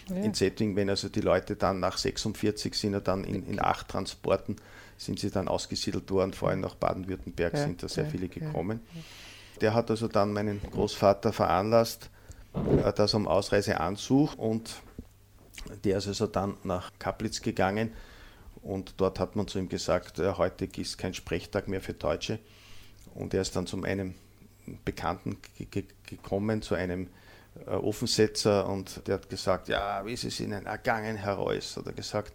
ja. 0.09 0.15
in 0.17 0.33
Zetting, 0.33 0.75
wenn 0.75 0.89
also 0.89 1.09
die 1.09 1.21
Leute 1.21 1.55
dann 1.55 1.79
nach 1.79 1.97
46 1.97 2.73
sind, 2.75 2.93
er 2.93 3.01
dann 3.01 3.23
in, 3.23 3.47
in 3.47 3.59
acht 3.62 3.88
Transporten 3.88 4.57
sind 4.97 5.19
sie 5.19 5.31
dann 5.31 5.47
ausgesiedelt 5.47 6.09
worden, 6.12 6.33
vor 6.33 6.50
allem 6.50 6.62
nach 6.62 6.75
Baden-Württemberg 6.75 7.53
ja, 7.53 7.59
sind 7.59 7.83
da 7.83 7.89
sehr 7.89 8.05
ja, 8.05 8.09
viele 8.09 8.29
gekommen. 8.29 8.79
Der 9.62 9.73
hat 9.73 9.89
also 9.89 10.07
dann 10.07 10.33
meinen 10.33 10.62
Großvater 10.71 11.33
veranlasst, 11.33 12.09
äh, 12.53 12.93
dass 12.93 13.13
er 13.13 13.17
um 13.17 13.27
Ausreise 13.27 13.79
ansucht 13.79 14.38
und 14.38 14.75
der 15.83 15.97
ist 15.97 16.07
also 16.07 16.27
dann 16.27 16.55
nach 16.63 16.91
Kaplitz 17.00 17.41
gegangen 17.41 17.91
und 18.63 18.96
dort 18.98 19.20
hat 19.20 19.36
man 19.36 19.48
zu 19.48 19.60
ihm 19.60 19.70
gesagt, 19.70 20.20
äh, 20.20 20.34
heute 20.38 20.65
ist 20.77 20.98
kein 20.98 21.13
Sprechtag 21.13 21.67
mehr 21.67 21.82
für 21.82 21.93
Deutsche. 21.93 22.39
Und 23.13 23.34
er 23.34 23.41
ist 23.41 23.56
dann 23.56 23.67
zu 23.67 23.82
einem 23.84 24.15
Bekannten 24.86 25.38
gekommen, 26.08 26.62
zu 26.62 26.73
einem 26.76 27.10
äh, 27.67 27.71
Ofensetzer 27.71 28.67
und 28.67 29.06
der 29.08 29.15
hat 29.15 29.30
gesagt, 29.30 29.67
ja, 29.67 30.06
wie 30.06 30.13
ist 30.13 30.23
es 30.23 30.39
Ihnen 30.39 30.65
ergangen, 30.65 31.17
Herr 31.17 31.36
Reuss? 31.36 31.78
Hat 31.78 31.86
er 31.86 31.93
gesagt, 31.93 32.34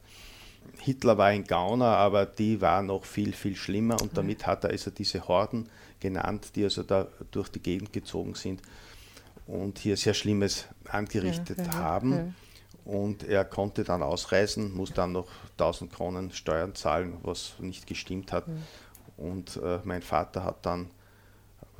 Hitler 0.81 1.17
war 1.17 1.27
ein 1.27 1.45
Gauner, 1.45 1.97
aber 1.97 2.27
die 2.27 2.61
war 2.61 2.83
noch 2.83 3.05
viel, 3.05 3.33
viel 3.33 3.57
schlimmer 3.57 4.01
und 4.03 4.17
damit 4.17 4.47
hat 4.47 4.65
er 4.65 4.71
also 4.71 4.91
diese 4.91 5.27
Horden 5.27 5.69
genannt, 5.99 6.51
die 6.55 6.65
also 6.65 6.83
da 6.83 7.09
durch 7.31 7.49
die 7.49 7.61
Gegend 7.61 7.93
gezogen 7.93 8.35
sind 8.35 8.61
und 9.47 9.79
hier 9.79 9.97
sehr 9.97 10.15
Schlimmes 10.15 10.67
angerichtet 10.85 11.59
ja, 11.59 11.65
ja, 11.65 11.73
haben. 11.75 12.13
Ja. 12.13 12.35
Und 12.89 13.23
er 13.23 13.45
konnte 13.45 13.85
dann 13.85 14.03
ausreisen, 14.03 14.73
muss 14.73 14.95
dann 14.95 15.13
noch 15.13 15.29
1000 15.59 15.93
Kronen 15.93 16.33
Steuern 16.33 16.75
zahlen, 16.75 17.19
was 17.23 17.53
nicht 17.59 17.87
gestimmt 17.87 18.33
hat. 18.33 18.45
Und 19.19 19.61
äh, 19.63 19.81
mein 19.85 20.01
Vater 20.01 20.43
hat 20.43 20.65
dann 20.65 20.89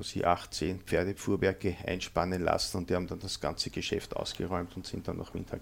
sie 0.01 0.27
18 0.27 0.81
Pferdefuhrwerke 0.81 1.77
einspannen 1.87 2.43
lassen 2.43 2.77
und 2.77 2.91
die 2.91 2.95
haben 2.95 3.07
dann 3.07 3.21
das 3.21 3.41
ganze 3.41 3.71
Geschäft 3.71 4.15
ausgeräumt 4.15 4.77
und 4.77 4.87
sind 4.87 5.09
dann 5.09 5.17
nach 5.17 5.33
Windhag. 5.33 5.61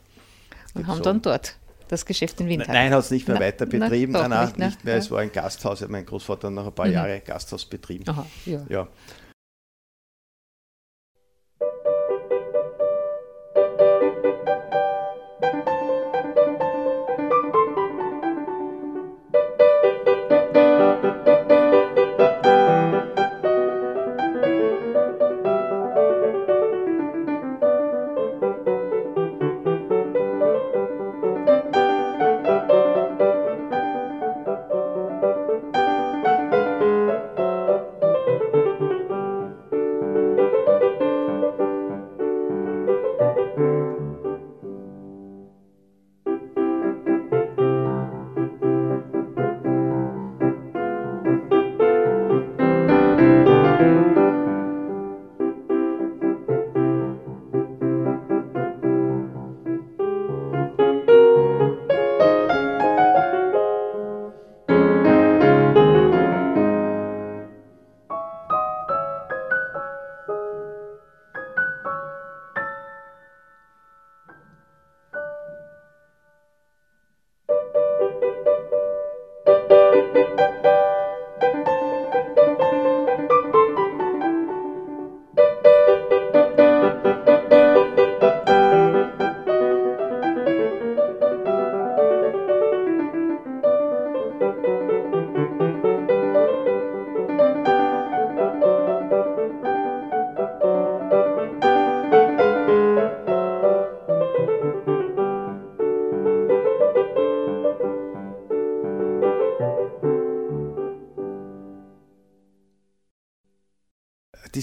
Und 0.74 0.88
haben 0.88 1.02
dann 1.02 1.22
dort 1.22 1.56
das 1.87 2.04
Geschäft 2.04 2.40
in 2.40 2.48
Windhag? 2.48 2.66
Nein, 2.66 2.92
hat 2.92 3.04
es 3.04 3.12
nicht 3.12 3.28
mehr 3.28 3.38
na, 3.38 3.46
weiter 3.46 3.66
betrieben. 3.66 4.14
Na, 4.14 4.26
nein, 4.26 4.46
nicht, 4.46 4.59
nicht, 4.59 4.85
mehr. 4.85 4.94
Ja. 4.94 4.98
Es 4.98 5.12
war 5.12 5.20
ein 5.20 5.30
Gasthaus. 5.30 5.87
Mein 5.87 6.04
Großvater 6.04 6.48
hat 6.48 6.54
noch 6.54 6.66
ein 6.66 6.74
paar 6.74 6.88
mhm. 6.88 6.94
Jahre 6.94 7.20
Gasthaus 7.20 7.64
betrieben. 7.64 8.09
Aha, 8.09 8.26
ja. 8.46 8.66
ja. 8.68 8.88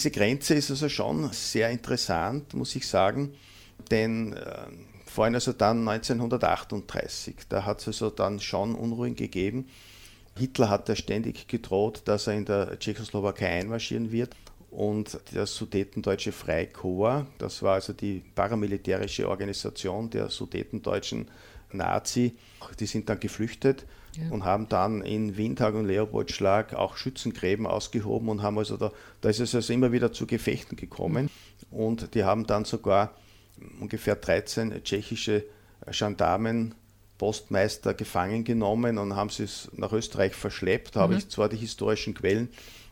Diese 0.04 0.12
Grenze 0.12 0.56
ist 0.56 0.70
also 0.70 0.90
schon 0.90 1.30
sehr 1.32 1.70
interessant, 1.70 2.54
muss 2.56 2.76
ich 2.76 2.86
sagen, 2.86 3.34
denn 3.90 4.34
äh, 4.34 4.66
vor 5.06 5.24
allem 5.24 5.36
also 5.36 5.54
dann 5.54 5.88
1938, 5.88 7.36
da 7.48 7.64
hat 7.64 7.80
es 7.80 7.88
also 7.88 8.10
dann 8.10 8.42
schon 8.42 8.76
Unruhen 8.76 9.16
gegeben. 9.16 9.70
Hitler 10.38 10.70
hat 10.70 10.90
ja 10.90 10.98
ständig 10.98 11.48
gedroht, 11.48 12.02
dass 12.04 12.28
er 12.28 12.34
in 12.34 12.44
der 12.44 12.78
Tschechoslowakei 12.80 13.48
einmarschieren 13.62 14.12
wird 14.12 14.36
und 14.72 15.18
der 15.34 15.46
Sudetendeutsche 15.46 16.34
Freikorps, 16.34 17.26
das 17.38 17.64
war 17.64 17.76
also 17.76 17.94
die 17.94 18.26
paramilitärische 18.36 19.30
Organisation 19.30 20.10
der 20.10 20.30
sudetendeutschen 20.30 21.30
Nazi, 21.74 22.36
die 22.80 22.86
sind 22.86 23.10
dann 23.10 23.20
geflüchtet 23.20 23.86
ja. 24.16 24.30
und 24.32 24.46
haben 24.46 24.70
dann 24.70 25.02
in 25.02 25.38
Windhag 25.38 25.74
und 25.74 25.86
Leopoldschlag 25.86 26.74
auch 26.74 26.98
Schützengräben 26.98 27.66
ausgehoben 27.68 28.30
und 28.30 28.42
haben 28.42 28.58
also 28.58 28.78
da, 28.78 28.92
da 29.22 29.30
ist 29.30 29.40
es 29.40 29.56
also 29.56 29.74
immer 29.74 29.92
wieder 29.92 30.14
zu 30.14 30.28
Gefechten 30.28 30.76
gekommen 30.76 31.30
mhm. 31.72 31.78
und 31.78 32.16
die 32.16 32.24
haben 32.24 32.46
dann 32.46 32.66
sogar 32.66 33.16
ungefähr 33.80 34.16
13 34.16 34.84
tschechische 34.84 35.44
Gendarmen 35.92 36.76
Postmeister 37.18 37.94
gefangen 37.94 38.44
genommen 38.44 38.98
und 38.98 39.16
haben 39.16 39.30
sie 39.30 39.46
nach 39.74 39.94
Österreich 39.94 40.34
verschleppt. 40.34 40.96
Da 40.96 41.00
mhm. 41.00 41.04
habe 41.04 41.16
ich 41.16 41.30
zwar 41.30 41.48
die 41.48 41.58
historischen 41.58 42.14
Quellen, 42.14 42.50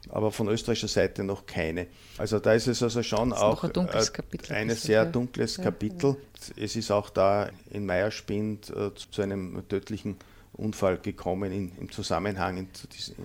aber 0.09 0.31
von 0.31 0.47
österreichischer 0.47 0.87
Seite 0.87 1.23
noch 1.23 1.45
keine. 1.45 1.87
Also 2.17 2.39
da 2.39 2.53
ist 2.53 2.67
es 2.67 2.81
also 2.81 3.03
schon 3.03 3.33
auch 3.33 3.63
ein, 3.63 3.71
äh, 3.75 4.53
ein 4.53 4.69
sehr 4.71 5.05
dunkles 5.05 5.57
ja. 5.57 5.65
Kapitel. 5.65 6.17
Es 6.55 6.75
ist 6.75 6.91
auch 6.91 7.09
da 7.09 7.49
in 7.69 7.85
Meierspind 7.85 8.69
äh, 8.69 8.91
zu 8.95 9.21
einem 9.21 9.63
tödlichen 9.67 10.17
Unfall 10.53 10.97
gekommen 10.97 11.51
in, 11.51 11.71
im 11.79 11.91
Zusammenhang, 11.91 12.57
in, 12.57 12.67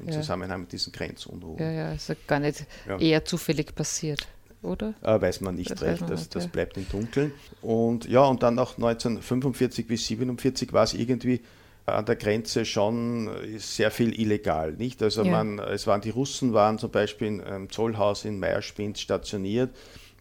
im. 0.07 0.12
Zusammenhang 0.12 0.61
mit 0.61 0.73
diesen 0.73 0.93
Grenzunruhen. 0.93 1.59
Ja, 1.59 1.71
ja, 1.71 1.89
also 1.89 2.15
gar 2.27 2.41
nicht 2.41 2.67
eher 2.99 3.25
zufällig 3.25 3.75
passiert, 3.75 4.27
oder? 4.62 4.95
Äh, 5.03 5.21
weiß 5.21 5.41
man 5.41 5.57
nicht 5.57 5.71
das 5.71 5.83
recht, 5.83 6.03
man 6.03 6.11
das, 6.11 6.21
nicht, 6.21 6.35
das 6.37 6.45
ja. 6.45 6.51
bleibt 6.51 6.77
im 6.77 6.89
Dunkeln. 6.89 7.33
Und 7.62 8.07
ja, 8.07 8.25
und 8.25 8.43
dann 8.43 8.59
auch 8.59 8.77
1945 8.77 9.87
bis 9.87 10.03
1947 10.03 10.73
war 10.73 10.85
es 10.85 10.95
irgendwie 10.95 11.41
an 11.87 12.05
der 12.05 12.16
Grenze 12.16 12.64
schon 12.64 13.31
sehr 13.59 13.90
viel 13.90 14.18
illegal, 14.18 14.72
nicht? 14.72 15.03
Also 15.03 15.22
ja. 15.22 15.31
man, 15.31 15.59
es 15.61 15.87
waren 15.87 16.01
die 16.01 16.11
Russen 16.11 16.53
waren 16.53 16.79
zum 16.79 16.90
Beispiel 16.90 17.40
im 17.40 17.70
Zollhaus 17.70 18.25
in 18.25 18.40
Meierspind 18.40 18.99
stationiert, 18.99 19.70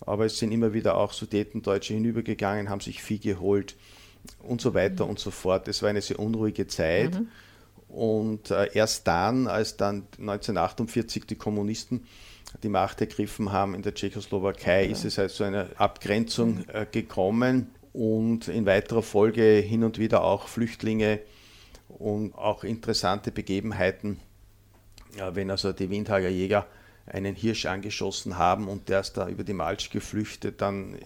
aber 0.06 0.26
es 0.26 0.38
sind 0.38 0.52
immer 0.52 0.74
wieder 0.74 0.96
auch 0.96 1.12
Sudetendeutsche 1.12 1.96
hinübergegangen, 1.96 2.70
haben 2.70 2.82
sich 2.82 3.02
Vieh 3.02 3.20
geholt 3.20 3.76
und 4.44 4.62
so 4.62 4.74
weiter 4.74 5.06
mhm. 5.06 5.12
und 5.12 5.20
so 5.20 5.32
fort. 5.32 5.68
Es 5.68 5.82
war 5.82 5.90
eine 5.90 6.02
sehr 6.02 6.20
unruhige 6.20 6.68
Zeit. 6.68 7.16
Mhm. 7.16 7.28
Und 7.88 8.52
äh, 8.52 8.70
erst 8.74 9.08
dann, 9.08 9.48
als 9.48 9.78
dann 9.78 10.08
1948 10.20 11.26
die 11.26 11.36
Kommunisten 11.36 12.06
die 12.64 12.70
Macht 12.70 13.02
ergriffen 13.02 13.52
haben 13.52 13.74
in 13.74 13.82
der 13.82 13.94
Tschechoslowakei, 13.94 14.86
ja. 14.86 14.92
ist 14.92 15.06
es 15.06 15.18
halt 15.18 15.32
zu 15.32 15.44
einer 15.44 15.68
Abgrenzung 15.78 16.58
mhm. 16.58 16.66
äh, 16.74 16.86
gekommen 16.90 17.70
und 17.94 18.48
in 18.48 18.66
weiterer 18.66 19.02
Folge 19.02 19.44
hin 19.66 19.84
und 19.84 19.98
wieder 19.98 20.24
auch 20.24 20.48
Flüchtlinge 20.48 21.20
und 22.00 22.34
auch 22.36 22.64
interessante 22.64 23.32
Begebenheiten, 23.32 24.20
ja, 25.18 25.36
wenn 25.36 25.50
also 25.50 25.74
die 25.74 25.90
Windhager 25.90 26.30
Jäger 26.30 26.68
einen 27.08 27.36
Hirsch 27.36 27.68
angeschossen 27.68 28.38
haben 28.38 28.68
und 28.68 28.90
der 28.90 29.02
ist 29.02 29.14
da 29.14 29.30
über 29.30 29.44
die 29.44 29.54
Malsch 29.54 29.92
geflüchtet, 29.92 30.62
dann 30.62 30.98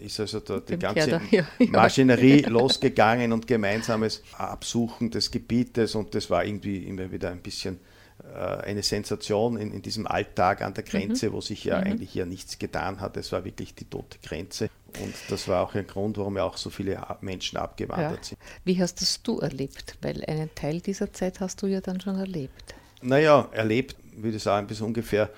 ist 0.00 0.18
also 0.18 0.40
da 0.40 0.58
die 0.58 0.78
ganze 0.78 1.20
ja, 1.30 1.46
Maschinerie 1.58 2.42
ja. 2.42 2.48
losgegangen 2.48 3.32
und 3.32 3.46
gemeinsames 3.46 4.22
Absuchen 4.36 5.10
des 5.10 5.30
Gebietes 5.30 5.94
und 5.94 6.14
das 6.14 6.28
war 6.28 6.44
irgendwie 6.44 6.78
immer 6.84 7.10
wieder 7.12 7.30
ein 7.30 7.40
bisschen 7.40 7.76
äh, 7.76 7.93
eine 8.32 8.82
Sensation 8.82 9.56
in, 9.56 9.72
in, 9.72 9.82
diesem 9.82 10.06
Alltag 10.06 10.62
an 10.62 10.72
der 10.72 10.84
Grenze, 10.84 11.28
mhm. 11.28 11.32
wo 11.34 11.40
sich 11.40 11.64
ja 11.64 11.78
mhm. 11.80 11.86
eigentlich 11.86 12.10
hier 12.10 12.26
nichts 12.26 12.58
getan 12.58 13.00
hat. 13.00 13.16
Es 13.16 13.32
war 13.32 13.44
wirklich 13.44 13.74
die 13.74 13.84
tote 13.84 14.18
Grenze 14.24 14.70
und 15.02 15.14
das 15.28 15.48
war 15.48 15.62
auch 15.62 15.74
ein 15.74 15.86
Grund, 15.86 16.16
warum 16.16 16.36
ja 16.36 16.44
auch 16.44 16.56
so 16.56 16.70
viele 16.70 17.04
Menschen 17.20 17.58
abgewandert 17.58 18.18
ja. 18.18 18.22
sind. 18.22 18.38
Wie 18.64 18.80
hast 18.80 19.00
das 19.00 19.22
du 19.22 19.40
erlebt? 19.40 19.96
Weil 20.00 20.24
einen 20.24 20.54
Teil 20.54 20.80
dieser 20.80 21.12
Zeit 21.12 21.40
hast 21.40 21.62
du 21.62 21.66
ja 21.66 21.80
dann 21.80 22.00
schon 22.00 22.18
erlebt. 22.18 22.74
Naja, 23.02 23.48
erlebt 23.52 23.96
würde 24.16 24.36
ich 24.36 24.42
sagen, 24.42 24.66
bis 24.66 24.80
ungefähr 24.80 25.30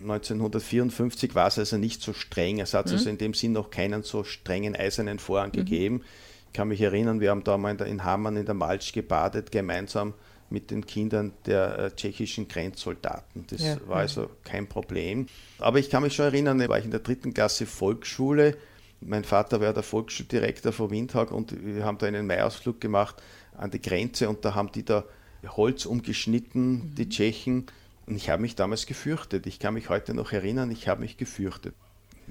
1954 0.00 1.30
äh, 1.30 1.34
war 1.34 1.48
es 1.48 1.58
also 1.58 1.78
nicht 1.78 2.02
so 2.02 2.12
streng. 2.12 2.60
Es 2.60 2.74
hat 2.74 2.86
mhm. 2.86 2.92
also 2.92 3.10
in 3.10 3.18
dem 3.18 3.34
Sinn 3.34 3.52
noch 3.52 3.70
keinen 3.70 4.02
so 4.02 4.24
strengen 4.24 4.76
eisernen 4.76 5.18
Vorhang 5.18 5.48
mhm. 5.48 5.52
gegeben. 5.52 6.04
Ich 6.48 6.52
kann 6.52 6.68
mich 6.68 6.80
erinnern, 6.80 7.20
wir 7.20 7.30
haben 7.30 7.44
da 7.44 7.56
mal 7.56 7.70
in, 7.70 7.78
der, 7.78 7.86
in 7.86 8.04
Hamann 8.04 8.36
in 8.36 8.46
der 8.46 8.54
Malsch 8.54 8.92
gebadet, 8.92 9.52
gemeinsam 9.52 10.14
mit 10.50 10.70
den 10.70 10.86
Kindern 10.86 11.32
der 11.46 11.78
äh, 11.78 11.90
tschechischen 11.90 12.48
Grenzsoldaten. 12.48 13.46
Das 13.48 13.62
ja, 13.62 13.76
war 13.86 13.98
also 13.98 14.30
kein 14.44 14.68
Problem. 14.68 15.26
Aber 15.58 15.78
ich 15.78 15.90
kann 15.90 16.02
mich 16.02 16.14
schon 16.14 16.26
erinnern, 16.26 16.58
da 16.58 16.68
war 16.68 16.78
ich 16.78 16.84
in 16.84 16.90
der 16.90 17.00
dritten 17.00 17.34
Klasse 17.34 17.66
Volksschule 17.66 18.56
Mein 19.00 19.24
Vater 19.24 19.60
war 19.60 19.72
der 19.72 19.82
Volksschuldirektor 19.82 20.72
von 20.72 20.90
Windhag 20.90 21.32
und 21.32 21.64
wir 21.64 21.84
haben 21.84 21.98
da 21.98 22.06
einen 22.06 22.26
Maiausflug 22.26 22.80
gemacht 22.80 23.16
an 23.56 23.70
die 23.70 23.80
Grenze 23.80 24.28
und 24.28 24.44
da 24.44 24.54
haben 24.54 24.70
die 24.72 24.84
da 24.84 25.04
Holz 25.46 25.86
umgeschnitten, 25.86 26.72
mhm. 26.72 26.94
die 26.94 27.08
Tschechen. 27.08 27.66
Und 28.06 28.16
ich 28.16 28.30
habe 28.30 28.42
mich 28.42 28.54
damals 28.54 28.86
gefürchtet. 28.86 29.46
Ich 29.46 29.58
kann 29.58 29.74
mich 29.74 29.88
heute 29.88 30.14
noch 30.14 30.32
erinnern, 30.32 30.70
ich 30.70 30.88
habe 30.88 31.00
mich 31.00 31.16
gefürchtet. 31.16 31.74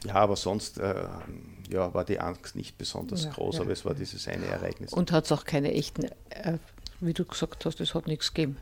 Ja, 0.05 0.15
aber 0.15 0.35
sonst 0.35 0.77
äh, 0.77 1.07
ja, 1.69 1.93
war 1.93 2.05
die 2.05 2.19
Angst 2.19 2.55
nicht 2.55 2.77
besonders 2.77 3.25
ja, 3.25 3.31
groß, 3.31 3.55
ja, 3.55 3.61
aber 3.61 3.71
es 3.71 3.85
war 3.85 3.93
dieses 3.93 4.27
eine 4.27 4.45
Ereignis. 4.45 4.93
Und 4.93 5.11
hat 5.11 5.25
es 5.25 5.31
auch 5.31 5.45
keine 5.45 5.73
echten, 5.73 6.05
äh, 6.29 6.57
wie 6.99 7.13
du 7.13 7.25
gesagt 7.25 7.65
hast, 7.65 7.79
es 7.81 7.93
hat 7.93 8.07
nichts 8.07 8.33
gegeben. 8.33 8.57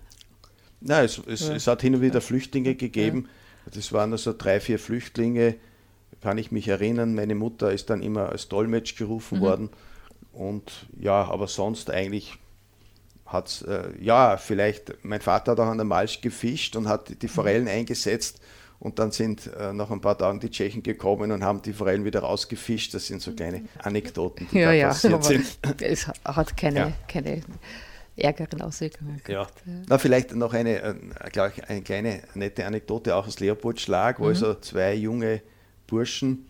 Nein, 0.82 1.06
es, 1.06 1.22
es, 1.28 1.42
es 1.42 1.68
hat 1.68 1.82
hin 1.82 1.96
und 1.96 2.02
wieder 2.02 2.22
Flüchtlinge 2.22 2.76
gegeben. 2.76 3.30
Das 3.72 3.94
waren 3.94 4.12
also 4.12 4.34
drei, 4.38 4.60
vier 4.60 4.80
Flüchtlinge, 4.80 5.56
kann 6.22 6.38
ich 6.38 6.52
mich 6.52 6.68
erinnern. 6.68 7.16
Meine 7.16 7.36
Mutter 7.36 7.72
ist 7.72 7.90
dann 7.90 8.02
immer 8.02 8.30
als 8.30 8.50
Dolmetsch 8.50 8.98
gerufen 8.98 9.40
mhm. 9.40 9.42
worden. 9.42 9.70
Und 10.34 10.88
ja, 11.00 11.24
aber 11.26 11.48
sonst 11.48 11.90
eigentlich 11.90 12.38
hat 13.26 13.48
es, 13.48 13.62
äh, 13.62 13.90
ja, 14.00 14.38
vielleicht, 14.38 15.04
mein 15.04 15.22
Vater 15.22 15.52
hat 15.52 15.60
auch 15.60 15.68
an 15.68 15.78
der 15.78 15.86
Malsch 15.86 16.22
gefischt 16.22 16.76
und 16.76 16.88
hat 16.88 17.22
die 17.22 17.28
Forellen 17.28 17.68
eingesetzt 17.68 18.42
und 18.80 19.00
dann 19.00 19.12
sind 19.12 19.50
äh, 19.58 19.72
nach 19.72 19.90
ein 19.92 20.02
paar 20.02 20.18
Tagen 20.18 20.40
die 20.40 20.50
Tschechen 20.50 20.84
gekommen 20.84 21.32
und 21.32 21.44
haben 21.44 21.62
die 21.62 21.72
Forellen 21.72 22.04
wieder 22.04 22.20
rausgefischt. 22.20 22.94
Das 22.94 23.08
sind 23.08 23.22
so 23.22 23.32
kleine 23.32 23.64
Anekdoten, 23.80 24.48
die 24.52 24.60
ja, 24.60 24.66
da 24.68 24.74
ja, 24.74 24.88
passiert 24.90 25.24
sind. 25.24 25.46
Es 25.80 26.08
hat 26.26 26.58
keine, 26.58 26.80
ja. 26.80 26.92
keine 27.08 27.42
ärgeren 28.16 28.62
Auswirkungen. 28.62 29.22
Ja. 29.28 29.48
Na, 29.88 29.98
vielleicht 29.98 30.36
noch 30.36 30.54
eine, 30.54 30.82
äh, 30.82 30.96
ich, 31.28 31.70
eine 31.70 31.82
kleine 31.82 32.22
nette 32.36 32.66
Anekdote 32.66 33.16
auch 33.16 33.28
aus 33.28 33.40
Leopoldschlag, 33.40 34.20
wo 34.20 34.24
mhm. 34.24 34.30
also 34.30 34.54
zwei 34.56 34.94
junge 34.94 35.42
Burschen 35.88 36.48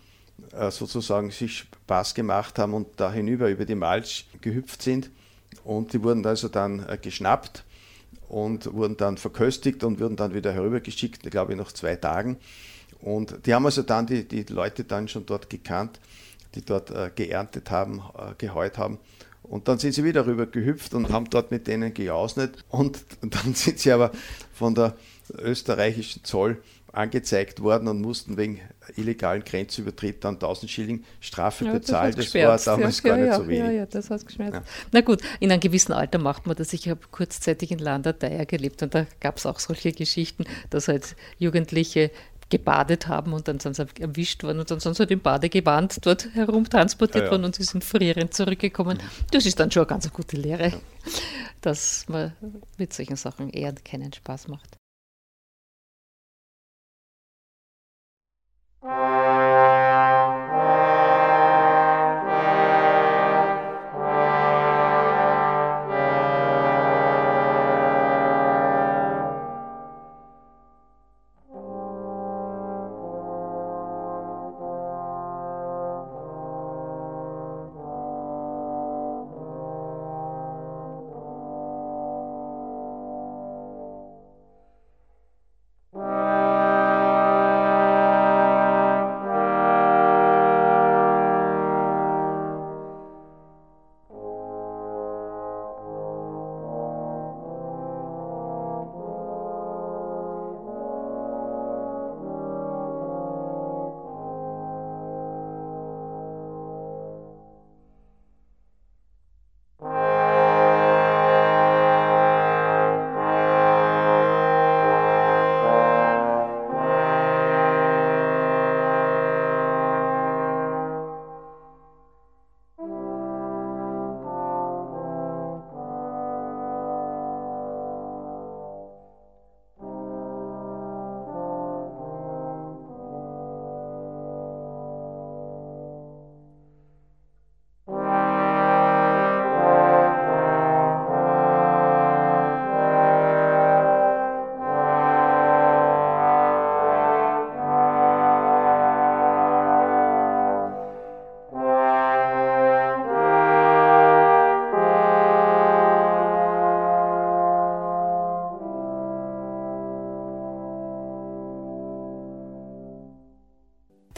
äh, 0.52 0.70
sozusagen 0.70 1.30
sich 1.30 1.58
Spaß 1.58 2.14
gemacht 2.14 2.58
haben 2.58 2.74
und 2.74 2.88
da 2.96 3.12
hinüber 3.12 3.48
über 3.48 3.64
die 3.64 3.74
Malsch 3.74 4.26
gehüpft 4.40 4.82
sind. 4.82 5.10
Und 5.64 5.92
die 5.92 6.02
wurden 6.02 6.24
also 6.26 6.48
dann 6.48 6.86
äh, 6.88 6.98
geschnappt 7.00 7.64
und 8.28 8.72
wurden 8.72 8.96
dann 8.96 9.16
verköstigt 9.16 9.84
und 9.84 10.00
wurden 10.00 10.16
dann 10.16 10.34
wieder 10.34 10.52
herübergeschickt, 10.52 11.30
glaube 11.30 11.52
ich, 11.52 11.58
nach 11.58 11.72
zwei 11.72 11.96
Tagen. 11.96 12.36
Und 13.00 13.46
die 13.46 13.54
haben 13.54 13.64
also 13.64 13.82
dann 13.82 14.06
die, 14.06 14.26
die 14.26 14.42
Leute 14.44 14.84
dann 14.84 15.08
schon 15.08 15.26
dort 15.26 15.50
gekannt, 15.50 16.00
die 16.54 16.64
dort 16.64 16.90
äh, 16.90 17.10
geerntet 17.14 17.70
haben, 17.70 18.02
äh, 18.18 18.34
geheut 18.36 18.78
haben. 18.78 18.98
Und 19.44 19.68
dann 19.68 19.78
sind 19.78 19.92
sie 19.92 20.04
wieder 20.04 20.26
rüber 20.26 20.46
gehüpft 20.46 20.94
und 20.94 21.10
haben 21.10 21.28
dort 21.30 21.50
mit 21.50 21.66
denen 21.66 21.94
gejausnet. 21.94 22.64
Und 22.68 23.04
dann 23.20 23.54
sind 23.54 23.78
sie 23.78 23.92
aber 23.92 24.10
von 24.52 24.74
der 24.74 24.96
österreichischen 25.38 26.24
Zoll 26.24 26.58
angezeigt 26.94 27.60
worden 27.60 27.88
und 27.88 28.00
mussten 28.00 28.36
wegen 28.36 28.60
illegalen 28.96 29.42
Grenzübertritt 29.44 30.24
dann 30.24 30.34
1000 30.34 30.70
Schilling 30.70 31.04
Strafe 31.20 31.64
ja, 31.64 31.72
bezahlen. 31.72 32.14
Das, 32.14 32.30
das 32.30 32.66
war 32.66 32.76
damals 32.76 33.02
ja, 33.02 33.08
gar 33.08 33.18
ja, 33.18 33.24
nicht 33.24 33.36
so 33.36 33.48
wenig. 33.48 33.58
Ja, 33.58 33.70
ja, 33.70 33.86
das 33.86 34.10
hat 34.10 34.24
geschmerzt. 34.24 34.60
Na 34.92 35.00
gut, 35.00 35.20
in 35.40 35.50
einem 35.50 35.60
gewissen 35.60 35.92
Alter 35.92 36.18
macht 36.18 36.46
man 36.46 36.56
das. 36.56 36.72
Ich 36.72 36.88
habe 36.88 37.00
kurzzeitig 37.10 37.70
in 37.72 37.78
Landerdeier 37.78 38.46
gelebt 38.46 38.82
und 38.82 38.94
da 38.94 39.06
gab 39.20 39.38
es 39.38 39.46
auch 39.46 39.58
solche 39.58 39.92
Geschichten, 39.92 40.44
dass 40.70 40.88
halt 40.88 41.16
Jugendliche 41.38 42.10
gebadet 42.50 43.08
haben 43.08 43.32
und 43.32 43.48
dann 43.48 43.60
sind 43.60 43.76
sie 43.76 43.86
erwischt 44.00 44.42
worden 44.42 44.60
und 44.60 44.70
dann 44.70 44.80
sind 44.80 44.94
sie 44.94 45.00
halt 45.00 45.10
im 45.10 45.20
Badegewand 45.20 46.04
dort 46.04 46.28
herumtransportiert 46.34 47.24
ja, 47.24 47.24
ja. 47.26 47.30
worden 47.30 47.44
und 47.44 47.54
sie 47.54 47.64
sind 47.64 47.84
frierend 47.84 48.34
zurückgekommen. 48.34 48.98
Das 49.30 49.46
ist 49.46 49.58
dann 49.60 49.70
schon 49.70 49.82
eine 49.82 49.88
ganz 49.88 50.12
gute 50.12 50.36
Lehre, 50.36 50.68
ja. 50.68 50.78
dass 51.60 52.06
man 52.08 52.32
mit 52.78 52.92
solchen 52.92 53.16
Sachen 53.16 53.50
eher 53.50 53.72
keinen 53.72 54.12
Spaß 54.12 54.48
macht. 54.48 54.76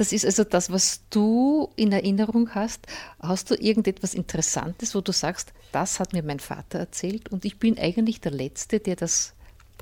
Das 0.07 0.13
ist 0.13 0.25
also 0.25 0.45
das, 0.45 0.71
was 0.71 1.01
du 1.11 1.69
in 1.75 1.91
Erinnerung 1.91 2.55
hast. 2.55 2.87
Hast 3.19 3.51
du 3.51 3.57
irgendetwas 3.57 4.15
Interessantes, 4.15 4.95
wo 4.95 5.01
du 5.01 5.11
sagst, 5.11 5.53
das 5.73 5.99
hat 5.99 6.13
mir 6.13 6.23
mein 6.23 6.39
Vater 6.39 6.79
erzählt 6.79 7.29
und 7.33 7.45
ich 7.45 7.59
bin 7.59 7.77
eigentlich 7.77 8.21
der 8.21 8.31
Letzte, 8.31 8.79
der 8.79 8.95
das 8.95 9.35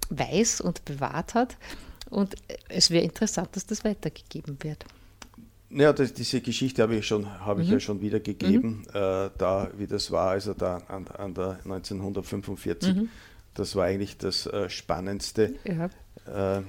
weiß 0.08 0.62
und 0.62 0.86
bewahrt 0.86 1.34
hat. 1.34 1.58
Und 2.08 2.36
es 2.70 2.88
wäre 2.88 3.04
interessant, 3.04 3.50
dass 3.52 3.66
das 3.66 3.84
weitergegeben 3.84 4.56
wird. 4.62 4.86
Ja, 5.68 5.92
das, 5.92 6.14
diese 6.14 6.40
Geschichte 6.40 6.80
habe 6.80 6.96
ich, 6.96 7.06
schon, 7.06 7.28
habe 7.40 7.60
mhm. 7.60 7.66
ich 7.66 7.72
ja 7.72 7.80
schon 7.80 8.00
wiedergegeben, 8.00 8.78
mhm. 8.78 8.84
äh, 8.94 9.28
da 9.36 9.72
wie 9.76 9.86
das 9.86 10.10
war, 10.10 10.30
also 10.30 10.54
da 10.54 10.78
an, 10.88 11.06
an 11.08 11.34
der 11.34 11.58
1945. 11.64 12.94
Mhm. 12.94 13.08
Das 13.52 13.76
war 13.76 13.84
eigentlich 13.84 14.16
das 14.16 14.46
äh, 14.46 14.70
Spannendste. 14.70 15.56
Ja. 15.64 15.90
Äh, 16.58 16.62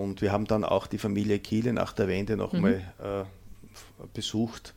und 0.00 0.22
wir 0.22 0.32
haben 0.32 0.46
dann 0.46 0.64
auch 0.64 0.86
die 0.86 0.98
Familie 0.98 1.38
Kiele 1.38 1.72
nach 1.72 1.92
der 1.92 2.08
Wende 2.08 2.36
nochmal 2.36 2.82
mhm. 2.98 3.04
äh, 3.04 4.06
besucht. 4.14 4.74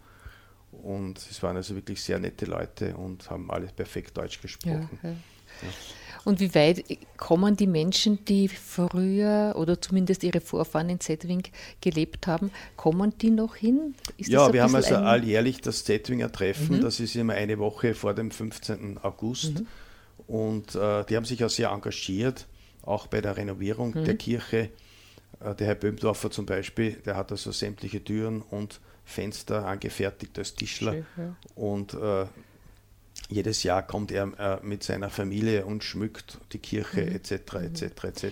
Und 0.72 1.18
es 1.18 1.42
waren 1.42 1.56
also 1.56 1.76
wirklich 1.76 2.02
sehr 2.02 2.20
nette 2.20 2.46
Leute 2.46 2.96
und 2.98 3.30
haben 3.30 3.50
alle 3.50 3.68
perfekt 3.68 4.18
Deutsch 4.18 4.42
gesprochen. 4.42 4.90
Ja, 5.02 5.10
ja. 5.10 5.16
Ja. 5.62 5.70
Und 6.26 6.40
wie 6.40 6.54
weit 6.56 6.84
kommen 7.18 7.56
die 7.56 7.68
Menschen, 7.68 8.26
die 8.26 8.48
früher 8.48 9.54
oder 9.58 9.80
zumindest 9.80 10.24
ihre 10.24 10.42
Vorfahren 10.42 10.90
in 10.90 11.00
Zetwing 11.00 11.44
gelebt 11.82 12.26
haben, 12.26 12.52
kommen 12.76 13.14
die 13.20 13.30
noch 13.30 13.56
hin? 13.56 13.94
Ist 14.18 14.30
ja, 14.30 14.52
wir 14.52 14.64
haben 14.64 14.76
also 14.76 14.96
alljährlich 14.96 15.62
das 15.62 15.86
Zetwinger 15.86 16.32
Treffen, 16.32 16.78
mhm. 16.78 16.82
das 16.82 17.00
ist 17.00 17.16
immer 17.16 17.34
eine 17.34 17.60
Woche 17.60 17.94
vor 17.94 18.14
dem 18.16 18.32
15. 18.32 18.98
August. 19.04 19.60
Mhm. 19.62 19.68
Und 20.28 20.76
äh, 20.76 21.06
die 21.06 21.16
haben 21.16 21.26
sich 21.26 21.44
auch 21.44 21.50
sehr 21.50 21.70
engagiert, 21.70 22.48
auch 22.82 23.06
bei 23.08 23.22
der 23.22 23.38
Renovierung 23.38 23.94
mhm. 23.94 24.06
der 24.06 24.18
Kirche. 24.18 24.72
Äh, 25.40 25.56
der 25.56 25.68
Herr 25.68 25.76
Böhmdorfer 25.76 26.32
zum 26.32 26.46
Beispiel, 26.46 26.94
der 27.06 27.16
hat 27.16 27.32
also 27.32 27.52
sämtliche 27.52 28.04
Türen 28.04 28.42
und 28.42 28.80
Fenster 29.04 29.66
angefertigt 29.66 30.38
als 30.38 30.56
Tischler. 30.56 30.94
Schön, 30.94 31.06
ja. 31.18 31.36
Und 31.56 31.94
äh, 31.94 32.26
jedes 33.30 33.64
Jahr 33.64 33.86
kommt 33.86 34.12
er 34.12 34.32
äh, 34.38 34.66
mit 34.66 34.84
seiner 34.84 35.10
Familie 35.10 35.66
und 35.66 35.84
schmückt 35.84 36.40
die 36.52 36.60
Kirche 36.60 37.06
etc. 37.06 37.32
etc. 37.32 37.84
etc. 38.04 38.26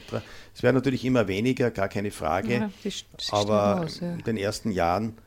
Es 0.53 0.61
werden 0.61 0.75
natürlich 0.75 1.05
immer 1.05 1.27
weniger, 1.27 1.71
gar 1.71 1.87
keine 1.87 2.11
Frage. 2.11 2.53
Ja, 2.53 2.69
aber 3.31 3.81
aus, 3.81 3.99
ja. 3.99 4.13
in 4.13 4.23
den 4.23 4.37
ersten 4.37 4.71
Jahren 4.71 5.17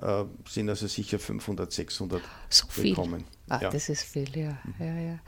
äh, 0.00 0.24
sind 0.48 0.68
also 0.68 0.86
sicher 0.86 1.18
500, 1.18 1.70
600 1.72 2.22
so 2.48 2.66
viel. 2.68 2.90
gekommen. 2.90 3.24
Ah, 3.48 3.60
ja. 3.62 3.70
das 3.70 3.88
ist 3.88 4.02
viel, 4.02 4.36
ja. 4.36 4.58
Mhm. 4.64 4.86
ja, 4.86 5.00
ja. 5.00 5.18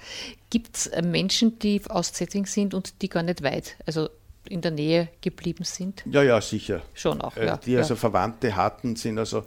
Gibt 0.50 0.76
es 0.76 0.86
äh, 0.88 1.02
Menschen, 1.02 1.58
die 1.58 1.80
aus 1.88 2.12
Zetting 2.12 2.46
sind 2.46 2.74
und 2.74 3.02
die 3.02 3.08
gar 3.08 3.22
nicht 3.22 3.42
weit, 3.42 3.76
also 3.86 4.08
in 4.48 4.60
der 4.60 4.70
Nähe 4.70 5.08
geblieben 5.20 5.64
sind? 5.64 6.04
Ja, 6.10 6.22
ja, 6.22 6.40
sicher. 6.40 6.82
Schon 6.94 7.20
auch, 7.20 7.36
äh, 7.36 7.46
ja. 7.46 7.56
Die 7.58 7.76
also 7.76 7.96
Verwandte 7.96 8.56
hatten, 8.56 8.96
sind 8.96 9.18
also, 9.18 9.44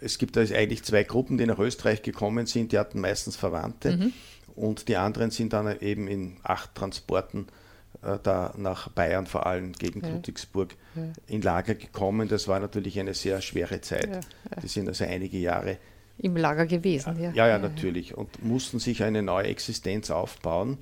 es 0.00 0.18
gibt 0.18 0.36
also 0.36 0.54
eigentlich 0.54 0.82
zwei 0.84 1.04
Gruppen, 1.04 1.38
die 1.38 1.46
nach 1.46 1.58
Österreich 1.58 2.02
gekommen 2.02 2.46
sind, 2.46 2.72
die 2.72 2.78
hatten 2.78 3.00
meistens 3.00 3.36
Verwandte 3.36 3.96
mhm. 3.96 4.12
und 4.56 4.88
die 4.88 4.96
anderen 4.96 5.30
sind 5.30 5.52
dann 5.52 5.80
eben 5.80 6.08
in 6.08 6.36
acht 6.42 6.74
Transporten 6.74 7.46
äh, 8.02 8.18
da 8.22 8.54
nach 8.56 8.88
Bayern, 8.90 9.26
vor 9.26 9.46
allem 9.46 9.72
gegen 9.72 10.02
ja. 10.02 10.10
Ludwigsburg, 10.10 10.74
ja. 10.94 11.02
in 11.26 11.42
Lager 11.42 11.74
gekommen. 11.74 12.28
Das 12.28 12.48
war 12.48 12.60
natürlich 12.60 12.98
eine 13.00 13.14
sehr 13.14 13.40
schwere 13.40 13.80
Zeit. 13.80 14.08
Ja, 14.08 14.60
Die 14.62 14.68
sind 14.68 14.88
also 14.88 15.04
einige 15.04 15.38
Jahre 15.38 15.78
im 16.18 16.36
Lager 16.36 16.66
gewesen. 16.66 17.20
Ja, 17.20 17.30
ja, 17.32 17.48
ja 17.48 17.58
natürlich. 17.58 18.16
Und 18.16 18.44
mussten 18.44 18.78
sich 18.80 19.02
eine 19.02 19.22
neue 19.22 19.46
Existenz 19.46 20.10
aufbauen. 20.10 20.78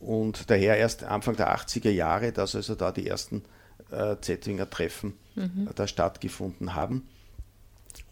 Und 0.00 0.50
daher 0.50 0.76
erst 0.76 1.04
Anfang 1.04 1.36
der 1.36 1.54
80er 1.54 1.90
Jahre, 1.90 2.32
dass 2.32 2.54
also 2.54 2.74
da 2.74 2.90
die 2.90 3.06
ersten 3.06 3.42
äh, 3.90 4.16
Zettwinger 4.20 4.68
Treffen 4.68 5.14
mhm. 5.34 5.68
da 5.74 5.86
stattgefunden 5.86 6.74
haben. 6.74 7.06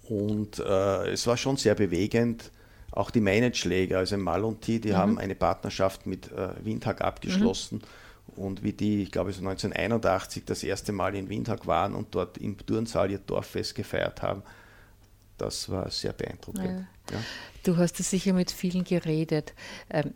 Und 0.09 0.59
äh, 0.59 1.11
es 1.11 1.27
war 1.27 1.37
schon 1.37 1.57
sehr 1.57 1.74
bewegend. 1.74 2.51
Auch 2.90 3.11
die 3.11 3.20
Meinenschläger, 3.20 3.98
also 3.98 4.16
Mal 4.16 4.44
und 4.44 4.62
T, 4.62 4.79
die 4.79 4.90
mhm. 4.90 4.96
haben 4.96 5.18
eine 5.18 5.35
Partnerschaft 5.35 6.07
mit 6.07 6.31
äh, 6.33 6.51
Windhag 6.62 7.01
abgeschlossen. 7.01 7.79
Mhm 7.79 8.09
und 8.37 8.62
wie 8.62 8.72
die, 8.72 9.03
ich 9.03 9.11
glaube, 9.11 9.33
so 9.33 9.40
1981 9.40 10.44
das 10.44 10.62
erste 10.62 10.92
Mal 10.92 11.14
in 11.14 11.29
Windhag 11.29 11.66
waren 11.66 11.94
und 11.94 12.14
dort 12.14 12.38
im 12.38 12.57
Turnsaal 12.57 13.11
ihr 13.11 13.18
Dorffest 13.18 13.74
gefeiert 13.74 14.22
haben, 14.22 14.42
das 15.37 15.68
war 15.68 15.90
sehr 15.90 16.12
beeindruckend. 16.12 16.64
Ja. 17.11 17.16
Ja. 17.16 17.24
Du 17.62 17.77
hast 17.77 18.01
es 18.01 18.11
sicher 18.11 18.33
mit 18.33 18.51
vielen 18.51 18.85
geredet. 18.85 19.55
Ähm, 19.90 20.14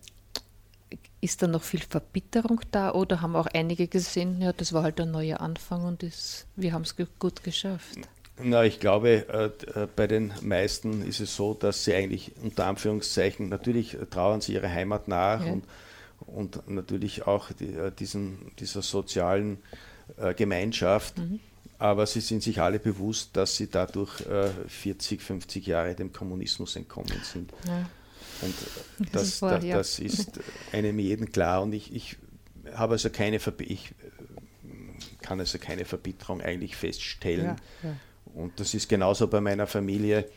ist 1.21 1.43
da 1.43 1.47
noch 1.47 1.63
viel 1.63 1.81
Verbitterung 1.81 2.61
da 2.71 2.93
oder 2.93 3.21
haben 3.21 3.37
auch 3.37 3.47
einige 3.47 3.89
gesehen, 3.89 4.41
ja, 4.41 4.53
das 4.53 4.73
war 4.73 4.83
halt 4.83 5.01
ein 5.01 5.11
neuer 5.11 5.41
Anfang 5.41 5.85
und 5.85 6.03
das, 6.03 6.47
wir 6.57 6.73
haben 6.73 6.83
es 6.83 6.97
gut 7.19 7.43
geschafft? 7.43 7.99
Na, 8.43 8.65
ich 8.65 8.81
glaube, 8.81 9.29
äh, 9.29 9.81
äh, 9.81 9.87
bei 9.95 10.07
den 10.07 10.33
meisten 10.41 11.07
ist 11.07 11.21
es 11.21 11.37
so, 11.37 11.55
dass 11.55 11.85
sie 11.85 11.95
eigentlich 11.95 12.33
unter 12.43 12.67
Anführungszeichen, 12.67 13.49
natürlich 13.49 13.97
trauern 14.11 14.41
sie 14.41 14.55
ihre 14.55 14.71
Heimat 14.71 15.07
nach 15.07 15.45
ja. 15.45 15.53
und 15.53 15.65
und 16.27 16.69
natürlich 16.69 17.27
auch 17.27 17.53
die, 17.53 17.75
äh, 17.75 17.93
diesen, 17.93 18.53
dieser 18.59 18.83
sozialen 18.83 19.59
äh, 20.17 20.35
Gemeinschaft. 20.35 21.19
Mhm. 21.19 21.41
Aber 21.79 22.07
sie 22.07 22.21
sind 22.21 22.43
sich 22.43 22.61
alle 22.61 22.79
bewusst, 22.79 23.31
dass 23.37 23.57
sie 23.57 23.69
dadurch 23.69 24.21
äh, 24.27 24.51
40, 24.69 25.21
50 25.21 25.67
Jahre 25.67 25.95
dem 25.95 26.13
Kommunismus 26.13 26.77
entkommen 26.77 27.21
sind. 27.25 27.53
Ja. 27.67 27.87
Und 28.43 28.51
äh, 28.51 29.11
das, 29.13 29.23
das, 29.23 29.43
war, 29.43 29.63
ja. 29.63 29.77
das, 29.77 29.99
ist 29.99 30.41
einem 30.73 30.99
jeden 30.99 31.33
klar. 31.33 31.63
Und 31.63 31.73
ich, 31.73 31.95
ich 31.95 32.17
habe 32.75 32.95
also 32.95 33.11
keine 33.11 33.39
ich 33.59 33.95
kann 35.23 35.41
also 35.41 35.59
keine 35.59 35.85
Verbitterung 35.85 36.41
eigentlich 36.41 36.77
feststellen. 36.77 37.57
Ja, 37.83 37.97
Und 38.35 38.59
das 38.61 38.75
ist 38.75 38.89
genauso 38.89 39.29
bei 39.29 39.41
meiner 39.41 39.67
Familie, 39.67 40.29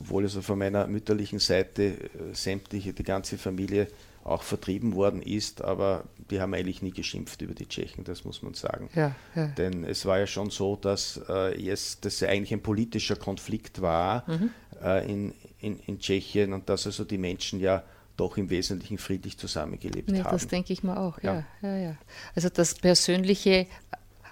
obwohl 0.00 0.24
also 0.24 0.42
von 0.42 0.58
meiner 0.58 0.86
mütterlichen 0.86 1.38
Seite 1.38 1.82
äh, 1.82 1.98
sämtliche, 2.32 2.92
die 2.92 3.02
ganze 3.02 3.38
Familie 3.38 3.88
auch 4.22 4.42
vertrieben 4.42 4.94
worden 4.94 5.22
ist, 5.22 5.62
aber 5.62 6.04
die 6.30 6.40
haben 6.40 6.52
eigentlich 6.52 6.82
nie 6.82 6.90
geschimpft 6.90 7.40
über 7.40 7.54
die 7.54 7.66
Tschechen, 7.66 8.04
das 8.04 8.24
muss 8.24 8.42
man 8.42 8.52
sagen. 8.54 8.90
Ja, 8.94 9.14
ja. 9.34 9.46
Denn 9.46 9.82
es 9.84 10.04
war 10.04 10.18
ja 10.18 10.26
schon 10.26 10.50
so, 10.50 10.76
dass 10.76 11.20
äh, 11.28 11.68
es 11.68 12.00
dass 12.00 12.22
eigentlich 12.22 12.52
ein 12.52 12.62
politischer 12.62 13.16
Konflikt 13.16 13.80
war 13.80 14.28
mhm. 14.28 14.50
Äh, 14.82 15.10
in, 15.10 15.34
in, 15.60 15.78
in 15.80 15.98
Tschechien 15.98 16.52
und 16.52 16.68
dass 16.68 16.86
also 16.86 17.04
die 17.04 17.18
Menschen 17.18 17.60
ja 17.60 17.82
doch 18.16 18.36
im 18.36 18.50
Wesentlichen 18.50 18.98
friedlich 18.98 19.38
zusammengelebt 19.38 20.10
ja, 20.10 20.24
haben. 20.24 20.32
Das 20.32 20.46
denke 20.46 20.72
ich 20.72 20.82
mal 20.82 20.98
auch, 20.98 21.22
ja. 21.22 21.44
ja. 21.62 21.76
Ja, 21.76 21.96
Also 22.34 22.48
das 22.50 22.74
persönliche 22.74 23.66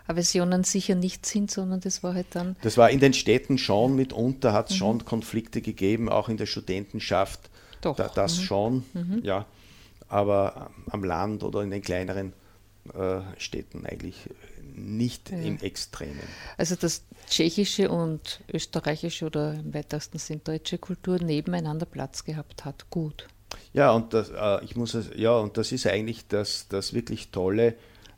Aversionen 0.07 0.65
sicher 0.65 0.95
nicht 0.95 1.25
sind, 1.27 1.51
sondern 1.51 1.81
das 1.81 2.03
war 2.03 2.15
halt 2.15 2.27
dann. 2.33 2.57
Das 2.63 2.77
war 2.77 2.91
in 2.91 3.01
den 3.01 3.15
Städten 3.15 3.57
schon 3.57 3.97
mitunter, 3.97 4.53
hat 4.53 4.69
es 4.69 4.75
mhm. 4.75 4.79
schon 4.79 5.05
Konflikte 5.05 5.63
gegeben, 5.63 6.09
auch 6.09 6.29
in 6.29 6.37
der 6.37 6.47
Studentenschaft. 6.47 7.51
Doch. 7.81 7.97
Da, 7.97 8.09
das 8.09 8.39
mhm. 8.39 8.43
schon, 8.43 8.85
mhm. 8.95 9.21
ja 9.23 9.47
aber 10.09 10.71
am 10.91 11.05
Land 11.05 11.43
oder 11.45 11.63
in 11.63 11.71
den 11.71 11.83
kleineren 11.83 12.33
äh, 12.95 13.21
Städten 13.37 13.87
eigentlich 13.87 14.29
nicht 14.79 15.31
ja. 15.31 15.39
im 15.39 15.59
Extremen. 15.61 16.21
Also 16.57 16.77
dass 16.77 17.05
tschechische 17.29 17.91
und 17.91 18.41
österreichische 18.53 19.27
oder 19.27 19.55
im 19.55 19.75
weitesten 19.75 20.19
Sinn 20.19 20.41
deutsche 20.45 20.79
Kultur 20.79 21.19
nebeneinander 21.21 21.87
Platz 21.87 22.25
gehabt 22.25 22.65
hat, 22.65 22.91
gut. 22.91 23.27
Ja, 23.73 23.93
und 23.93 24.15
das, 24.15 24.31
äh, 24.31 24.65
ich 24.65 24.77
muss, 24.77 24.97
ja, 25.15 25.37
und 25.37 25.57
das 25.57 25.73
ist 25.73 25.87
eigentlich 25.87 26.27
das, 26.29 26.67
das 26.69 26.95
wirklich 26.95 27.31
Tolle 27.31 27.75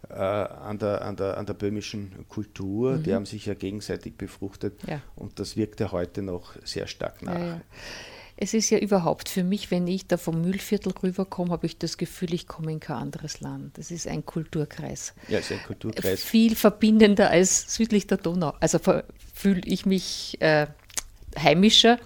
äh, 0.08 0.14
an, 0.14 0.78
der, 0.78 1.02
an, 1.02 1.16
der, 1.16 1.38
an 1.38 1.46
der 1.46 1.54
böhmischen 1.54 2.26
Kultur. 2.28 2.92
Mhm. 2.92 3.02
Die 3.02 3.14
haben 3.14 3.26
sich 3.26 3.46
ja 3.46 3.54
gegenseitig 3.54 4.16
befruchtet 4.16 4.80
ja. 4.86 5.00
und 5.16 5.38
das 5.38 5.56
wirkt 5.56 5.80
ja 5.80 5.92
heute 5.92 6.22
noch 6.22 6.54
sehr 6.64 6.86
stark 6.86 7.22
nach. 7.22 7.38
Ja, 7.38 7.60
es 8.40 8.54
ist 8.54 8.70
ja 8.70 8.78
überhaupt 8.78 9.28
für 9.28 9.44
mich, 9.44 9.70
wenn 9.70 9.86
ich 9.86 10.06
da 10.06 10.16
vom 10.16 10.40
Mühlviertel 10.40 10.94
rüberkomme, 11.02 11.50
habe 11.50 11.66
ich 11.66 11.76
das 11.76 11.98
Gefühl, 11.98 12.32
ich 12.32 12.48
komme 12.48 12.72
in 12.72 12.80
kein 12.80 12.96
anderes 12.96 13.40
Land. 13.40 13.76
Das 13.76 13.90
ist 13.90 14.08
ein 14.08 14.24
Kulturkreis. 14.24 15.14
Ja, 15.28 15.38
es 15.38 15.50
ist 15.50 15.58
ein 15.58 15.62
Kulturkreis. 15.66 16.24
Viel 16.24 16.56
verbindender 16.56 17.30
als 17.30 17.74
südlich 17.74 18.06
der 18.06 18.16
Donau. 18.16 18.54
Also 18.58 18.78
fühle 19.34 19.60
ich 19.66 19.84
mich 19.84 20.40
äh, 20.40 20.66
heimischer. 21.38 21.98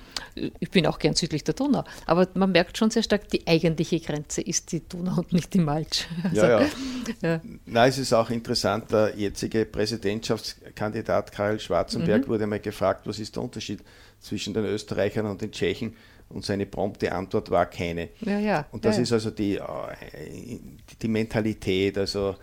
Ich 0.59 0.71
bin 0.73 0.89
auch 0.89 0.99
gern 0.99 1.15
südlich 1.15 1.45
der 1.45 1.55
Donau, 1.55 1.85
aber 2.07 2.27
man 2.35 2.51
merkt 2.51 2.77
schon 2.77 2.91
sehr 2.91 3.05
stark, 3.05 3.29
die 3.29 3.47
eigentliche 3.47 4.01
Grenze 4.01 4.41
ist 4.41 4.73
die 4.73 4.81
Donau 4.81 5.19
und 5.19 5.33
nicht 5.33 5.55
die 5.55 5.61
Malch. 5.61 6.09
Also, 6.25 6.37
ja, 6.37 6.61
ja. 6.61 6.69
ja. 7.23 7.41
Na, 7.67 7.87
es 7.87 7.99
ist 7.99 8.13
auch 8.13 8.31
interessant, 8.31 8.91
der 8.91 9.17
jetzige 9.17 9.65
Präsidentschaftskandidat 9.65 11.31
Karl 11.31 11.61
Schwarzenberg 11.61 12.23
mhm. 12.23 12.29
wurde 12.29 12.49
mal 12.49 12.59
gefragt, 12.59 13.07
was 13.07 13.21
ist 13.21 13.37
der 13.37 13.45
Unterschied 13.45 13.85
zwischen 14.21 14.53
den 14.53 14.65
Österreichern 14.65 15.27
und 15.27 15.41
den 15.41 15.53
Tschechen? 15.53 15.95
Und 16.29 16.45
seine 16.45 16.67
prompte 16.67 17.13
Antwort 17.13 17.51
war 17.51 17.67
keine. 17.67 18.09
Ja, 18.21 18.39
ja, 18.39 18.67
und 18.73 18.85
das 18.85 18.97
ja, 18.97 19.03
ist 19.03 19.13
also 19.13 19.31
die, 19.31 19.57
äh, 19.57 19.63
die 21.01 21.09
Mentalität. 21.09 21.97
Also 21.97 22.35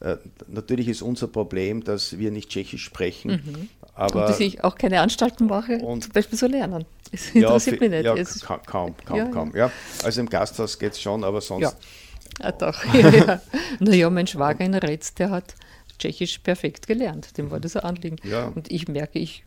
äh, 0.00 0.16
natürlich 0.48 0.88
ist 0.88 1.02
unser 1.02 1.28
Problem, 1.28 1.84
dass 1.84 2.18
wir 2.18 2.30
nicht 2.30 2.50
Tschechisch 2.50 2.84
sprechen. 2.84 3.30
Mhm. 3.30 3.68
Aber 3.94 4.22
und 4.22 4.30
dass 4.30 4.40
ich 4.40 4.62
auch 4.62 4.76
keine 4.76 5.00
Anstalten 5.00 5.46
mache, 5.46 5.78
und, 5.78 6.04
zum 6.04 6.12
Beispiel 6.12 6.38
so 6.38 6.46
lernen. 6.46 6.84
Das 7.10 7.30
interessiert 7.30 7.80
mich 7.80 7.90
nicht. 7.90 8.04
Ja, 8.04 8.14
kaum, 8.44 8.60
kaum, 8.66 8.94
kaum, 9.04 9.30
kaum. 9.30 9.56
Ja. 9.56 9.70
Also 10.04 10.20
im 10.20 10.28
Gasthaus 10.28 10.78
geht 10.78 10.92
es 10.92 11.00
schon, 11.00 11.24
aber 11.24 11.40
sonst. 11.40 11.62
Ja, 11.62 11.72
ja 12.42 12.52
doch. 12.52 12.84
ja, 12.94 13.40
Naja, 13.78 14.10
mein 14.10 14.26
Schwager 14.26 14.64
in 14.64 14.74
Retz, 14.74 15.14
der 15.14 15.30
hat 15.30 15.54
Tschechisch 15.98 16.38
perfekt 16.38 16.86
gelernt. 16.86 17.38
Dem 17.38 17.50
war 17.50 17.60
das 17.60 17.76
ein 17.76 17.84
Anliegen. 17.84 18.16
Ja. 18.22 18.48
Und 18.48 18.70
ich 18.70 18.88
merke, 18.88 19.18
ich 19.18 19.44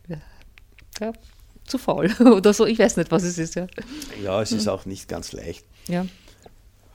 ja, 1.00 1.12
zu 1.70 1.78
faul 1.78 2.10
oder 2.20 2.52
so. 2.52 2.66
Ich 2.66 2.78
weiß 2.78 2.96
nicht, 2.96 3.10
was 3.10 3.22
es 3.22 3.38
ist. 3.38 3.54
Ja, 3.54 3.66
ja 4.22 4.42
es 4.42 4.52
ist 4.52 4.68
auch 4.68 4.86
nicht 4.86 5.08
ganz 5.08 5.32
leicht. 5.32 5.64
Ja. 5.88 6.06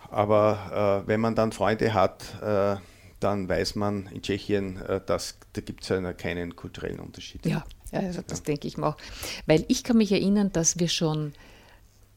Aber 0.09 1.03
äh, 1.03 1.07
wenn 1.07 1.19
man 1.19 1.35
dann 1.35 1.51
Freunde 1.51 1.93
hat, 1.93 2.23
äh, 2.41 2.77
dann 3.19 3.49
weiß 3.49 3.75
man 3.75 4.07
in 4.07 4.21
Tschechien, 4.21 4.81
äh, 4.81 5.01
dass 5.05 5.37
da 5.53 5.61
gibt 5.61 5.83
es 5.83 5.89
ja 5.89 6.13
keinen 6.13 6.55
kulturellen 6.55 6.99
Unterschied. 6.99 7.45
Ja, 7.45 7.63
also 7.91 8.21
das 8.21 8.39
ja. 8.39 8.45
denke 8.45 8.67
ich 8.67 8.77
mal 8.77 8.89
auch. 8.89 8.97
Weil 9.45 9.65
ich 9.67 9.83
kann 9.83 9.97
mich 9.97 10.11
erinnern, 10.11 10.51
dass 10.51 10.79
wir 10.79 10.89
schon 10.89 11.33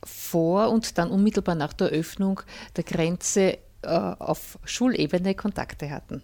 vor 0.05 0.71
und 0.71 0.99
dann 0.99 1.11
unmittelbar 1.11 1.55
nach 1.55 1.73
der 1.73 1.89
Öffnung 1.89 2.41
der 2.77 2.85
Grenze 2.85 3.59
äh, 3.83 3.89
auf 3.89 4.59
Schulebene 4.65 5.35
Kontakte 5.35 5.91
hatten. 5.91 6.23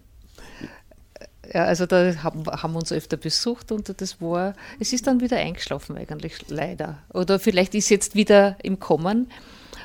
Ja, 1.53 1.65
also 1.65 1.85
da 1.85 2.23
haben, 2.23 2.45
haben 2.45 2.73
wir 2.73 2.79
uns 2.79 2.91
öfter 2.91 3.17
besucht 3.17 3.71
und 3.71 4.01
das 4.01 4.21
war, 4.21 4.53
es 4.79 4.93
ist 4.93 5.07
dann 5.07 5.21
wieder 5.21 5.37
eingeschlafen 5.37 5.97
eigentlich, 5.97 6.49
leider. 6.49 6.99
Oder 7.13 7.39
vielleicht 7.39 7.75
ist 7.75 7.89
jetzt 7.89 8.15
wieder 8.15 8.57
im 8.63 8.79
Kommen 8.79 9.31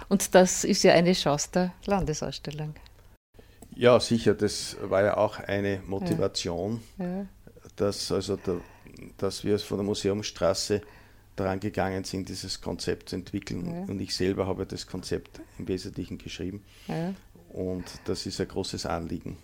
und 0.08 0.34
das 0.34 0.64
ist 0.64 0.82
ja 0.82 0.92
eine 0.92 1.12
Chance 1.12 1.48
der 1.54 1.72
Landesausstellung. 1.86 2.74
Ja, 3.74 3.98
sicher, 4.00 4.34
das 4.34 4.76
war 4.82 5.02
ja 5.02 5.16
auch 5.16 5.38
eine 5.38 5.80
Motivation, 5.86 6.82
ja. 6.98 7.06
Ja. 7.06 7.26
Dass, 7.76 8.12
also 8.12 8.36
der, 8.36 8.60
dass 9.16 9.44
wir 9.44 9.58
von 9.58 9.78
der 9.78 9.86
Museumsstraße 9.86 10.82
daran 11.36 11.60
gegangen 11.60 12.04
sind, 12.04 12.28
dieses 12.28 12.60
Konzept 12.60 13.10
zu 13.10 13.16
entwickeln. 13.16 13.88
Und 13.88 14.00
ich 14.00 14.14
selber 14.14 14.46
habe 14.46 14.66
das 14.66 14.86
Konzept 14.86 15.40
im 15.58 15.66
Wesentlichen 15.68 16.18
geschrieben. 16.18 16.62
Und 17.52 17.84
das 18.04 18.26
ist 18.26 18.40
ein 18.40 18.48
großes 18.48 18.84
Anliegen. 18.84 19.38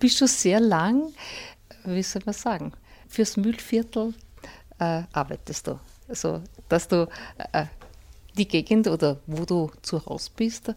Bist 0.00 0.18
schon 0.18 0.28
sehr 0.28 0.58
lang, 0.58 1.12
wie 1.84 2.02
soll 2.02 2.22
man 2.24 2.34
sagen, 2.34 2.72
fürs 3.08 3.36
Mühlviertel 3.36 4.14
äh, 4.78 5.02
arbeitest 5.12 5.68
du. 5.68 5.78
Also, 6.08 6.42
dass 6.68 6.88
du 6.88 7.08
äh, 7.52 7.66
die 8.36 8.48
Gegend 8.48 8.88
oder 8.88 9.20
wo 9.26 9.44
du 9.44 9.70
zu 9.82 10.04
Hause 10.04 10.30
bist, 10.34 10.74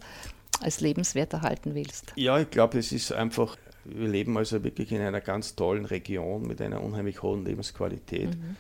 als 0.62 0.82
lebenswert 0.82 1.34
erhalten 1.34 1.74
willst. 1.74 2.14
Ja, 2.16 2.40
ich 2.40 2.50
glaube, 2.50 2.78
es 2.78 2.92
ist 2.92 3.12
einfach, 3.12 3.58
wir 3.86 4.08
leben 4.08 4.38
also 4.38 4.64
wirklich 4.64 4.92
in 4.92 5.02
einer 5.02 5.22
ganz 5.22 5.56
tollen 5.56 5.86
Region 5.86 6.44
mit 6.44 6.62
einer 6.62 6.82
unheimlich 6.82 7.22
hohen 7.22 7.46
Lebensqualität. 7.46 8.36
Mhm. 8.36 8.56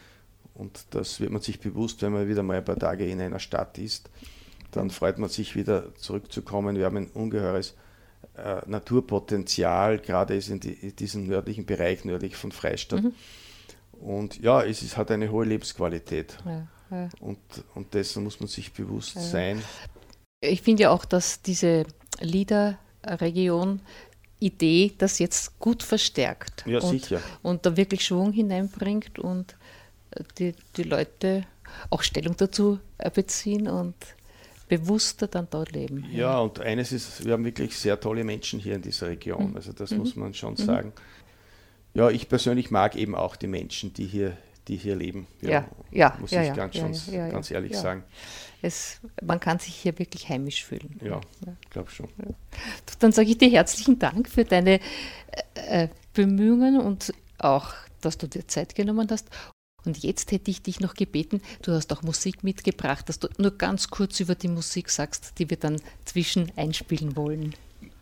Und 0.55 0.85
das 0.91 1.19
wird 1.19 1.31
man 1.31 1.41
sich 1.41 1.59
bewusst, 1.59 2.01
wenn 2.01 2.13
man 2.13 2.27
wieder 2.27 2.43
mal 2.43 2.57
ein 2.57 2.65
paar 2.65 2.77
Tage 2.77 3.05
in 3.05 3.21
einer 3.21 3.39
Stadt 3.39 3.77
ist. 3.77 4.09
Dann 4.71 4.89
freut 4.89 5.17
man 5.17 5.29
sich 5.29 5.55
wieder 5.55 5.93
zurückzukommen. 5.95 6.75
Wir 6.75 6.85
haben 6.85 6.97
ein 6.97 7.07
ungeheures 7.07 7.75
äh, 8.35 8.61
Naturpotenzial, 8.65 9.99
gerade 9.99 10.35
ist 10.35 10.49
in, 10.49 10.59
die, 10.59 10.73
in, 10.73 10.95
diesem 10.95 11.27
nördlichen 11.27 11.65
Bereich, 11.65 12.05
nördlich 12.05 12.35
von 12.35 12.51
Freistadt. 12.51 13.03
Mhm. 13.03 13.13
Und 13.91 14.41
ja, 14.41 14.63
es 14.63 14.81
ist, 14.81 14.97
hat 14.97 15.11
eine 15.11 15.31
hohe 15.31 15.45
Lebensqualität. 15.45 16.37
Ja, 16.45 16.67
ja. 16.91 17.09
Und, 17.19 17.39
und 17.75 17.93
dessen 17.93 18.23
muss 18.23 18.39
man 18.39 18.47
sich 18.47 18.73
bewusst 18.73 19.15
ja. 19.15 19.21
sein. 19.21 19.61
Ich 20.41 20.61
finde 20.61 20.83
ja 20.83 20.89
auch, 20.89 21.05
dass 21.05 21.41
diese 21.41 21.85
Liederregion 22.19 23.81
Idee 24.39 24.93
das 24.97 25.19
jetzt 25.19 25.57
gut 25.59 25.83
verstärkt. 25.83 26.65
Ja, 26.65 26.79
und, 26.79 26.89
sicher. 26.89 27.21
Und 27.41 27.65
da 27.65 27.77
wirklich 27.77 28.03
Schwung 28.03 28.33
hineinbringt 28.33 29.19
und 29.19 29.55
die, 30.37 30.53
die 30.75 30.83
Leute 30.83 31.45
auch 31.89 32.03
Stellung 32.03 32.35
dazu 32.37 32.79
beziehen 33.13 33.67
und 33.67 33.95
bewusster 34.77 35.27
dann 35.27 35.47
dort 35.49 35.71
leben. 35.71 36.05
Ja, 36.11 36.39
und 36.39 36.59
eines 36.59 36.91
ist, 36.91 37.25
wir 37.25 37.33
haben 37.33 37.45
wirklich 37.45 37.77
sehr 37.77 37.99
tolle 37.99 38.23
Menschen 38.23 38.59
hier 38.59 38.75
in 38.75 38.81
dieser 38.81 39.07
Region. 39.07 39.51
Mhm. 39.51 39.55
Also 39.55 39.73
das 39.73 39.91
mhm. 39.91 39.97
muss 39.99 40.15
man 40.15 40.33
schon 40.33 40.53
mhm. 40.53 40.57
sagen. 40.57 40.93
Ja, 41.93 42.09
ich 42.09 42.27
persönlich 42.27 42.71
mag 42.71 42.95
eben 42.95 43.15
auch 43.15 43.35
die 43.35 43.47
Menschen, 43.47 43.93
die 43.93 44.05
hier, 44.05 44.35
die 44.67 44.77
hier 44.77 44.95
leben. 44.95 45.27
Ja, 45.41 45.49
ja, 45.49 45.67
ja 45.91 46.17
muss 46.19 46.31
ja, 46.31 46.41
ich 46.41 46.47
ja, 46.47 46.55
ganz, 46.55 46.75
ja, 46.75 46.93
schon, 46.93 47.29
ganz 47.31 47.51
ehrlich 47.51 47.77
sagen. 47.77 48.03
Es, 48.61 48.99
man 49.21 49.39
kann 49.39 49.59
sich 49.59 49.75
hier 49.75 49.99
wirklich 49.99 50.29
heimisch 50.29 50.63
fühlen. 50.63 50.99
Ja, 51.03 51.19
ich 51.61 51.69
glaube 51.69 51.91
schon. 51.91 52.07
Dann 52.99 53.11
sage 53.11 53.29
ich 53.29 53.37
dir 53.37 53.49
herzlichen 53.49 53.99
Dank 53.99 54.29
für 54.29 54.45
deine 54.45 54.79
äh, 55.55 55.83
äh, 55.83 55.87
Bemühungen 56.13 56.79
und 56.79 57.13
auch, 57.37 57.73
dass 58.01 58.17
du 58.17 58.27
dir 58.27 58.47
Zeit 58.47 58.73
genommen 58.73 59.07
hast. 59.11 59.29
Und 59.85 60.03
jetzt 60.03 60.31
hätte 60.31 60.51
ich 60.51 60.61
dich 60.61 60.79
noch 60.79 60.93
gebeten, 60.93 61.41
du 61.61 61.73
hast 61.73 61.91
auch 61.91 62.03
Musik 62.03 62.43
mitgebracht, 62.43 63.09
dass 63.09 63.19
du 63.19 63.27
nur 63.37 63.57
ganz 63.57 63.89
kurz 63.89 64.19
über 64.19 64.35
die 64.35 64.47
Musik 64.47 64.89
sagst, 64.89 65.39
die 65.39 65.49
wir 65.49 65.57
dann 65.57 65.81
zwischen 66.05 66.51
einspielen 66.55 67.15
wollen. 67.15 67.55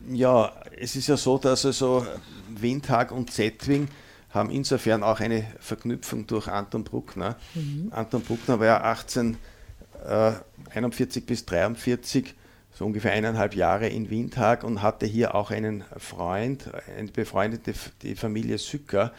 Ja, 0.09 0.51
es 0.77 0.95
ist 0.95 1.07
ja 1.07 1.17
so, 1.17 1.37
dass 1.37 1.65
also 1.65 2.05
Windhag 2.49 3.11
und 3.11 3.31
Zetwing 3.31 3.87
haben 4.29 4.49
insofern 4.49 5.03
auch 5.03 5.19
eine 5.19 5.45
Verknüpfung 5.59 6.25
durch 6.27 6.47
Anton 6.47 6.83
Bruckner. 6.83 7.37
Mhm. 7.53 7.91
Anton 7.91 8.21
Bruckner 8.21 8.59
war 8.59 8.65
ja 8.65 8.81
1841 8.81 11.25
bis 11.25 11.45
43 11.45 12.33
so 12.73 12.85
ungefähr 12.85 13.11
eineinhalb 13.11 13.55
Jahre 13.55 13.89
in 13.89 14.09
Windhag 14.09 14.63
und 14.63 14.81
hatte 14.81 15.05
hier 15.05 15.35
auch 15.35 15.51
einen 15.51 15.83
Freund, 15.97 16.71
eine 16.97 17.11
befreundete 17.11 17.73
die 18.01 18.15
Familie 18.15 18.57
Sücker. 18.57 19.11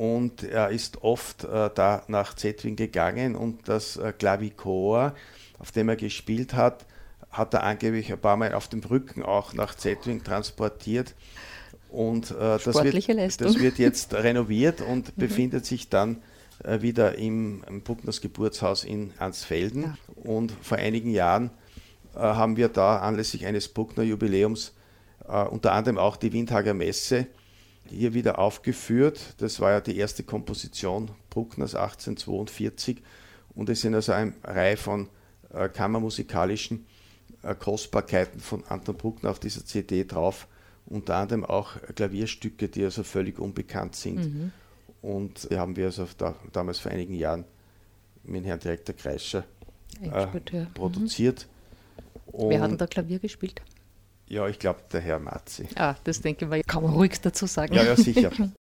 Und 0.00 0.44
er 0.44 0.70
ist 0.70 1.02
oft 1.02 1.44
äh, 1.44 1.68
da 1.74 2.04
nach 2.08 2.34
Zetwing 2.34 2.74
gegangen 2.74 3.36
und 3.36 3.68
das 3.68 3.98
äh, 3.98 4.14
Klavichor, 4.18 5.14
auf 5.58 5.72
dem 5.72 5.90
er 5.90 5.96
gespielt 5.96 6.54
hat, 6.54 6.86
hat 7.30 7.52
er 7.52 7.64
angeblich 7.64 8.10
ein 8.10 8.18
paar 8.18 8.38
Mal 8.38 8.54
auf 8.54 8.68
dem 8.68 8.80
Rücken 8.80 9.22
auch 9.22 9.52
nach 9.52 9.74
Zetwing 9.74 10.24
transportiert. 10.24 11.14
Und 11.90 12.30
äh, 12.30 12.34
das, 12.34 12.64
wird, 12.82 13.40
das, 13.42 13.60
wird, 13.60 13.76
jetzt 13.76 14.14
renoviert 14.14 14.80
und 14.80 15.14
mhm. 15.14 15.20
befindet 15.20 15.66
sich 15.66 15.90
dann 15.90 16.22
äh, 16.64 16.80
wieder 16.80 17.16
im, 17.16 17.62
im 17.68 17.82
Bruckners 17.82 18.22
Geburtshaus 18.22 18.84
in 18.84 19.12
Ansfelden. 19.18 19.82
Ja. 19.82 19.96
Und 20.14 20.54
vor 20.62 20.78
einigen 20.78 21.10
Jahren 21.10 21.50
äh, 22.14 22.20
haben 22.20 22.56
wir 22.56 22.70
da 22.70 23.00
anlässlich 23.00 23.44
eines 23.44 23.68
Bruckner 23.68 24.04
Jubiläums 24.04 24.72
äh, 25.28 25.42
unter 25.42 25.72
anderem 25.72 25.98
auch 25.98 26.16
die 26.16 26.32
Windhager 26.32 26.72
Messe 26.72 27.26
hier 27.90 28.14
wieder 28.14 28.38
aufgeführt. 28.38 29.34
Das 29.38 29.60
war 29.60 29.72
ja 29.72 29.80
die 29.80 29.96
erste 29.96 30.22
Komposition 30.22 31.10
Bruckners 31.28 31.74
1842 31.74 33.02
und 33.54 33.68
es 33.68 33.80
sind 33.80 33.94
also 33.94 34.12
eine 34.12 34.32
Reihe 34.44 34.76
von 34.76 35.08
äh, 35.52 35.68
kammermusikalischen 35.68 36.86
äh, 37.42 37.54
Kostbarkeiten 37.54 38.40
von 38.40 38.64
Anton 38.64 38.96
Bruckner 38.96 39.30
auf 39.30 39.40
dieser 39.40 39.64
CD 39.64 40.04
drauf, 40.04 40.46
unter 40.86 41.16
anderem 41.16 41.44
auch 41.44 41.76
Klavierstücke, 41.94 42.68
die 42.68 42.84
also 42.84 43.02
völlig 43.02 43.38
unbekannt 43.38 43.96
sind. 43.96 44.18
Mhm. 44.18 44.52
Und 45.02 45.50
die 45.50 45.58
haben 45.58 45.76
wir 45.76 45.86
also 45.86 46.06
da, 46.16 46.34
damals 46.52 46.78
vor 46.78 46.92
einigen 46.92 47.14
Jahren 47.14 47.44
mit 48.22 48.44
Herrn 48.44 48.60
Direktor 48.60 48.94
Kreischer 48.94 49.44
äh, 50.02 50.26
mhm. 50.26 50.72
produziert. 50.74 51.46
Mhm. 52.32 52.50
Wer 52.50 52.60
hat 52.60 52.70
denn 52.70 52.78
da 52.78 52.86
Klavier 52.86 53.18
gespielt? 53.18 53.60
Ja, 54.30 54.46
ich 54.46 54.60
glaube, 54.60 54.78
der 54.92 55.00
Herr 55.00 55.18
Matzi. 55.18 55.68
Ah, 55.74 55.96
das 56.04 56.20
denke 56.20 56.48
ich, 56.54 56.66
kann 56.66 56.84
man 56.84 56.92
ruhig 56.92 57.20
dazu 57.20 57.46
sagen. 57.46 57.74
Ja, 57.74 57.82
ja, 57.82 57.96
sicher. 57.96 58.30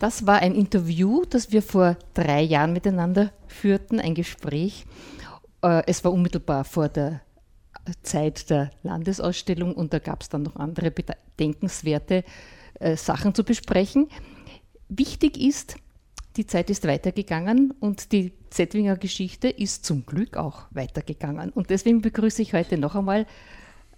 Das 0.00 0.26
war 0.26 0.38
ein 0.38 0.54
Interview, 0.54 1.24
das 1.28 1.52
wir 1.52 1.60
vor 1.60 1.98
drei 2.14 2.40
Jahren 2.40 2.72
miteinander 2.72 3.32
führten, 3.46 4.00
ein 4.00 4.14
Gespräch. 4.14 4.86
Äh, 5.62 5.82
es 5.86 6.02
war 6.02 6.12
unmittelbar 6.12 6.64
vor 6.64 6.88
der 6.88 7.20
Zeit 8.02 8.48
der 8.48 8.70
Landesausstellung 8.82 9.74
und 9.74 9.92
da 9.92 9.98
gab 9.98 10.22
es 10.22 10.30
dann 10.30 10.42
noch 10.42 10.56
andere 10.56 10.90
bedenkenswerte 10.90 12.24
äh, 12.78 12.96
Sachen 12.96 13.34
zu 13.34 13.44
besprechen. 13.44 14.08
Wichtig 14.88 15.38
ist, 15.38 15.76
die 16.38 16.46
Zeit 16.46 16.70
ist 16.70 16.86
weitergegangen 16.86 17.72
und 17.78 18.12
die 18.12 18.32
Zettwinger 18.48 18.96
Geschichte 18.96 19.48
ist 19.50 19.84
zum 19.84 20.06
Glück 20.06 20.38
auch 20.38 20.62
weitergegangen. 20.70 21.50
Und 21.50 21.68
deswegen 21.68 22.00
begrüße 22.00 22.40
ich 22.40 22.54
heute 22.54 22.78
noch 22.78 22.94
einmal 22.94 23.26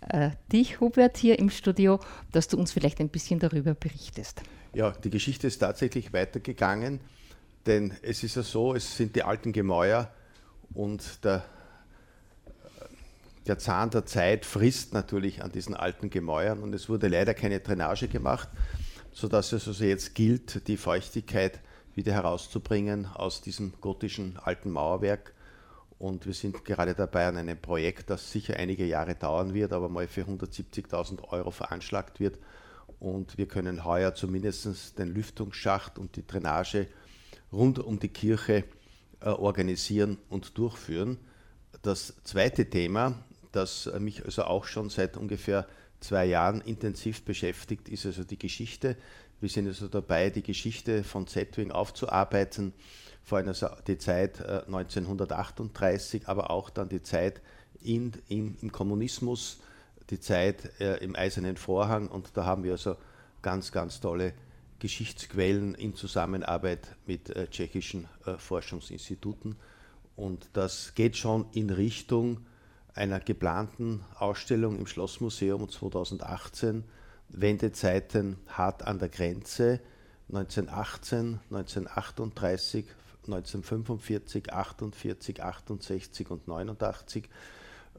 äh, 0.08 0.30
dich, 0.50 0.80
Hubert, 0.80 1.16
hier 1.16 1.38
im 1.38 1.48
Studio, 1.48 2.00
dass 2.32 2.48
du 2.48 2.56
uns 2.58 2.72
vielleicht 2.72 2.98
ein 3.00 3.08
bisschen 3.08 3.38
darüber 3.38 3.74
berichtest. 3.74 4.42
Ja, 4.74 4.92
die 4.92 5.10
Geschichte 5.10 5.46
ist 5.46 5.58
tatsächlich 5.58 6.14
weitergegangen, 6.14 7.00
denn 7.66 7.94
es 8.00 8.24
ist 8.24 8.36
ja 8.36 8.42
so, 8.42 8.74
es 8.74 8.96
sind 8.96 9.14
die 9.14 9.22
alten 9.22 9.52
Gemäuer 9.52 10.10
und 10.72 11.22
der, 11.24 11.44
der 13.46 13.58
Zahn 13.58 13.90
der 13.90 14.06
Zeit 14.06 14.46
frisst 14.46 14.94
natürlich 14.94 15.42
an 15.42 15.52
diesen 15.52 15.76
alten 15.76 16.08
Gemäuern 16.08 16.62
und 16.62 16.74
es 16.74 16.88
wurde 16.88 17.08
leider 17.08 17.34
keine 17.34 17.60
Drainage 17.60 18.08
gemacht, 18.08 18.48
sodass 19.12 19.52
es 19.52 19.68
also 19.68 19.84
jetzt 19.84 20.14
gilt, 20.14 20.66
die 20.68 20.78
Feuchtigkeit 20.78 21.60
wieder 21.94 22.14
herauszubringen 22.14 23.04
aus 23.04 23.42
diesem 23.42 23.74
gotischen 23.82 24.38
alten 24.38 24.70
Mauerwerk. 24.70 25.34
Und 25.98 26.24
wir 26.24 26.32
sind 26.32 26.64
gerade 26.64 26.94
dabei 26.94 27.26
an 27.26 27.36
einem 27.36 27.60
Projekt, 27.60 28.08
das 28.08 28.32
sicher 28.32 28.56
einige 28.56 28.86
Jahre 28.86 29.16
dauern 29.16 29.52
wird, 29.52 29.74
aber 29.74 29.90
mal 29.90 30.08
für 30.08 30.22
170.000 30.22 31.28
Euro 31.28 31.50
veranschlagt 31.50 32.20
wird 32.20 32.38
und 33.02 33.36
wir 33.36 33.46
können 33.46 33.84
heuer 33.84 34.14
zumindest 34.14 34.96
den 34.96 35.08
Lüftungsschacht 35.12 35.98
und 35.98 36.14
die 36.14 36.24
Drainage 36.24 36.86
rund 37.52 37.80
um 37.80 37.98
die 37.98 38.08
Kirche 38.08 38.62
äh, 39.20 39.28
organisieren 39.28 40.18
und 40.28 40.56
durchführen. 40.56 41.18
Das 41.82 42.14
zweite 42.22 42.70
Thema, 42.70 43.18
das 43.50 43.90
mich 43.98 44.24
also 44.24 44.44
auch 44.44 44.66
schon 44.66 44.88
seit 44.88 45.16
ungefähr 45.16 45.66
zwei 45.98 46.26
Jahren 46.26 46.60
intensiv 46.60 47.24
beschäftigt, 47.24 47.88
ist 47.88 48.06
also 48.06 48.22
die 48.22 48.38
Geschichte. 48.38 48.96
Wir 49.40 49.48
sind 49.48 49.66
also 49.66 49.88
dabei, 49.88 50.30
die 50.30 50.44
Geschichte 50.44 51.02
von 51.02 51.26
Zetwing 51.26 51.72
aufzuarbeiten, 51.72 52.72
vor 53.24 53.38
allem 53.38 53.48
also 53.48 53.66
die 53.88 53.98
Zeit 53.98 54.40
1938, 54.40 56.22
äh, 56.22 56.26
aber 56.26 56.52
auch 56.52 56.70
dann 56.70 56.88
die 56.88 57.02
Zeit 57.02 57.40
in, 57.82 58.12
in, 58.28 58.56
im 58.62 58.70
Kommunismus, 58.70 59.58
die 60.12 60.20
Zeit 60.20 60.78
äh, 60.78 61.02
im 61.02 61.16
Eisernen 61.16 61.56
Vorhang 61.56 62.06
und 62.08 62.36
da 62.36 62.44
haben 62.44 62.64
wir 62.64 62.72
also 62.72 62.96
ganz, 63.40 63.72
ganz 63.72 63.98
tolle 63.98 64.34
Geschichtsquellen 64.78 65.74
in 65.74 65.94
Zusammenarbeit 65.94 66.96
mit 67.06 67.30
äh, 67.30 67.48
tschechischen 67.48 68.08
äh, 68.26 68.36
Forschungsinstituten. 68.36 69.56
Und 70.14 70.50
das 70.52 70.94
geht 70.94 71.16
schon 71.16 71.46
in 71.52 71.70
Richtung 71.70 72.44
einer 72.94 73.20
geplanten 73.20 74.04
Ausstellung 74.18 74.78
im 74.78 74.86
Schlossmuseum 74.86 75.70
2018, 75.70 76.84
Wendezeiten 77.30 78.36
hart 78.48 78.86
an 78.86 78.98
der 78.98 79.08
Grenze, 79.08 79.80
1918, 80.28 81.40
1938, 81.50 82.84
1945, 83.24 84.52
48, 84.52 85.42
68 85.42 86.30
und 86.30 86.48
89 86.48 87.24
äh, 87.24 87.28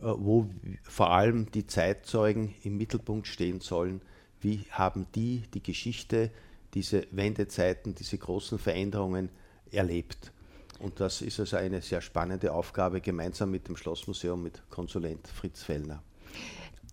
wo 0.02 0.50
vor 0.84 1.12
allem 1.12 1.52
die 1.52 1.68
Zeitzeugen 1.68 2.56
im 2.64 2.78
Mittelpunkt 2.78 3.28
stehen 3.28 3.62
sollen. 3.62 4.02
Wie 4.42 4.66
haben 4.72 5.08
die 5.16 5.44
die 5.54 5.64
Geschichte, 5.64 6.32
diese 6.74 7.08
Wendezeiten, 7.12 7.96
diese 7.96 8.18
großen 8.18 8.60
Veränderungen 8.60 9.30
erlebt? 9.72 10.32
Und 10.80 11.00
das 11.00 11.22
ist 11.22 11.40
also 11.40 11.56
eine 11.56 11.82
sehr 11.82 12.02
spannende 12.02 12.52
Aufgabe, 12.52 13.00
gemeinsam 13.00 13.52
mit 13.52 13.68
dem 13.68 13.78
Schlossmuseum, 13.78 14.44
mit 14.44 14.62
Konsulent 14.70 15.28
Fritz 15.28 15.64
Fellner. 15.64 16.04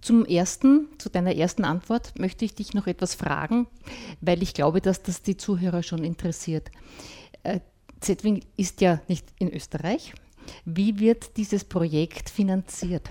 Zum 0.00 0.24
ersten, 0.24 0.88
zu 0.98 1.10
deiner 1.10 1.34
ersten 1.34 1.64
Antwort 1.64 2.18
möchte 2.18 2.44
ich 2.44 2.54
dich 2.54 2.72
noch 2.72 2.86
etwas 2.86 3.14
fragen, 3.14 3.66
weil 4.20 4.42
ich 4.42 4.54
glaube, 4.54 4.80
dass 4.80 5.02
das 5.02 5.22
die 5.22 5.36
Zuhörer 5.36 5.82
schon 5.82 6.04
interessiert. 6.04 6.70
Äh, 7.42 7.60
Zetwing 8.00 8.42
ist 8.56 8.80
ja 8.80 9.00
nicht 9.08 9.26
in 9.38 9.52
Österreich, 9.52 10.14
wie 10.64 10.98
wird 10.98 11.36
dieses 11.36 11.64
Projekt 11.64 12.30
finanziert? 12.30 13.10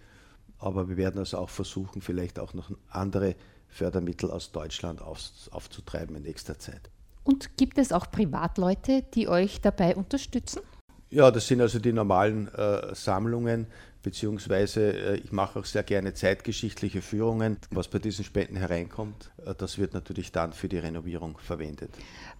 Aber 0.59 0.89
wir 0.89 0.97
werden 0.97 1.19
also 1.19 1.37
auch 1.37 1.49
versuchen, 1.49 2.01
vielleicht 2.01 2.39
auch 2.39 2.53
noch 2.53 2.71
andere 2.89 3.35
Fördermittel 3.67 4.31
aus 4.31 4.51
Deutschland 4.51 5.01
auf, 5.01 5.19
aufzutreiben 5.51 6.15
in 6.15 6.23
nächster 6.23 6.57
Zeit. 6.57 6.89
Und 7.23 7.57
gibt 7.57 7.77
es 7.77 7.91
auch 7.91 8.09
Privatleute, 8.09 9.03
die 9.13 9.27
euch 9.27 9.59
dabei 9.61 9.95
unterstützen? 9.95 10.61
Ja, 11.09 11.31
das 11.31 11.47
sind 11.47 11.61
also 11.61 11.79
die 11.79 11.93
normalen 11.93 12.47
äh, 12.53 12.93
Sammlungen, 12.95 13.67
beziehungsweise 14.07 14.93
äh, 14.93 15.15
ich 15.17 15.33
mache 15.33 15.59
auch 15.59 15.65
sehr 15.65 15.83
gerne 15.83 16.13
zeitgeschichtliche 16.13 17.01
Führungen. 17.01 17.57
Was 17.71 17.89
bei 17.89 17.99
diesen 17.99 18.23
Spenden 18.23 18.55
hereinkommt, 18.55 19.31
äh, 19.45 19.53
das 19.53 19.77
wird 19.77 19.93
natürlich 19.93 20.31
dann 20.31 20.53
für 20.53 20.69
die 20.69 20.77
Renovierung 20.77 21.37
verwendet. 21.39 21.89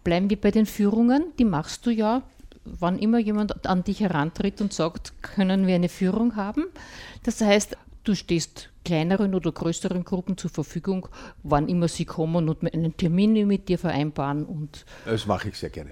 Bleiben 0.05 0.29
wir 0.29 0.39
bei 0.39 0.51
den 0.51 0.65
Führungen, 0.65 1.33
die 1.37 1.43
machst 1.43 1.85
du 1.85 1.89
ja. 1.89 2.23
Wann 2.63 2.99
immer 2.99 3.19
jemand 3.19 3.65
an 3.65 3.83
dich 3.83 3.99
herantritt 3.99 4.61
und 4.61 4.71
sagt, 4.71 5.13
können 5.21 5.67
wir 5.67 5.75
eine 5.75 5.89
Führung 5.89 6.37
haben. 6.37 6.65
Das 7.23 7.41
heißt, 7.41 7.77
du 8.05 8.15
stehst 8.15 8.69
kleineren 8.85 9.35
oder 9.35 9.51
größeren 9.51 10.05
Gruppen 10.05 10.37
zur 10.37 10.49
Verfügung, 10.49 11.09
wann 11.43 11.67
immer 11.67 11.89
sie 11.89 12.05
kommen 12.05 12.47
und 12.47 12.73
einen 12.73 12.95
Termin 12.95 13.45
mit 13.45 13.67
dir 13.67 13.77
vereinbaren. 13.77 14.45
Und 14.45 14.85
das 15.05 15.25
mache 15.25 15.49
ich 15.49 15.57
sehr 15.57 15.69
gerne. 15.69 15.91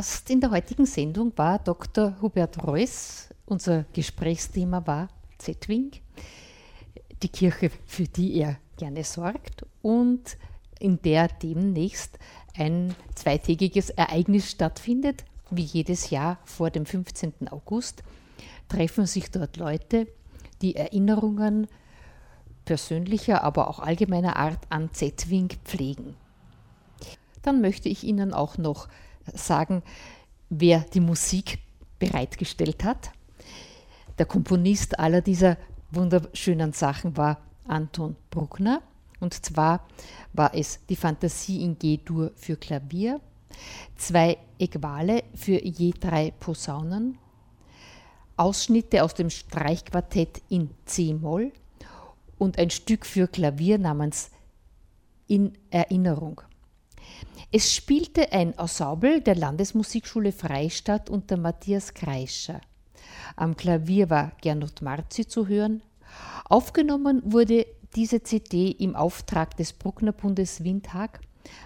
Gast 0.00 0.30
in 0.30 0.40
der 0.40 0.50
heutigen 0.50 0.86
Sendung 0.86 1.30
war 1.36 1.58
Dr. 1.58 2.16
Hubert 2.22 2.66
Reuss. 2.66 3.28
Unser 3.44 3.84
Gesprächsthema 3.92 4.86
war 4.86 5.10
Zetwing, 5.36 5.90
die 7.22 7.28
Kirche, 7.28 7.70
für 7.84 8.04
die 8.04 8.36
er 8.36 8.56
gerne 8.78 9.04
sorgt 9.04 9.66
und 9.82 10.38
in 10.78 11.02
der 11.02 11.28
demnächst 11.28 12.18
ein 12.56 12.94
zweitägiges 13.14 13.90
Ereignis 13.90 14.50
stattfindet. 14.50 15.26
Wie 15.50 15.64
jedes 15.64 16.08
Jahr 16.08 16.38
vor 16.46 16.70
dem 16.70 16.86
15. 16.86 17.48
August 17.50 18.02
treffen 18.70 19.04
sich 19.04 19.30
dort 19.30 19.58
Leute, 19.58 20.06
die 20.62 20.76
Erinnerungen 20.76 21.66
persönlicher, 22.64 23.44
aber 23.44 23.68
auch 23.68 23.80
allgemeiner 23.80 24.36
Art 24.36 24.60
an 24.70 24.94
Zetwing 24.94 25.50
pflegen. 25.66 26.16
Dann 27.42 27.60
möchte 27.60 27.90
ich 27.90 28.02
Ihnen 28.02 28.32
auch 28.32 28.56
noch 28.56 28.88
sagen, 29.34 29.82
wer 30.48 30.80
die 30.80 31.00
Musik 31.00 31.58
bereitgestellt 31.98 32.84
hat. 32.84 33.10
Der 34.18 34.26
Komponist 34.26 34.98
aller 34.98 35.20
dieser 35.20 35.56
wunderschönen 35.90 36.72
Sachen 36.72 37.16
war 37.16 37.38
Anton 37.66 38.16
Bruckner. 38.30 38.82
Und 39.20 39.34
zwar 39.34 39.86
war 40.32 40.54
es 40.54 40.80
die 40.88 40.96
Fantasie 40.96 41.62
in 41.62 41.78
G-Dur 41.78 42.32
für 42.34 42.56
Klavier, 42.56 43.20
zwei 43.96 44.38
Equale 44.58 45.24
für 45.34 45.62
je 45.62 45.92
drei 45.92 46.32
Posaunen, 46.32 47.18
Ausschnitte 48.36 49.04
aus 49.04 49.12
dem 49.14 49.28
Streichquartett 49.28 50.42
in 50.48 50.70
C-Moll 50.86 51.52
und 52.38 52.58
ein 52.58 52.70
Stück 52.70 53.04
für 53.04 53.28
Klavier 53.28 53.76
namens 53.76 54.30
In 55.26 55.52
Erinnerung. 55.70 56.40
Es 57.52 57.74
spielte 57.74 58.30
ein 58.30 58.56
Ensemble 58.56 59.20
der 59.20 59.34
Landesmusikschule 59.34 60.30
Freistadt 60.30 61.10
unter 61.10 61.36
Matthias 61.36 61.94
Kreischer. 61.94 62.60
Am 63.34 63.56
Klavier 63.56 64.08
war 64.08 64.30
Gernot 64.40 64.82
Marzi 64.82 65.26
zu 65.26 65.48
hören. 65.48 65.82
Aufgenommen 66.44 67.20
wurde 67.24 67.66
diese 67.96 68.22
CD 68.22 68.70
im 68.70 68.94
Auftrag 68.94 69.56
des 69.56 69.72
Bruckner 69.72 70.12
Bundes 70.12 70.62
Windhag 70.62 71.18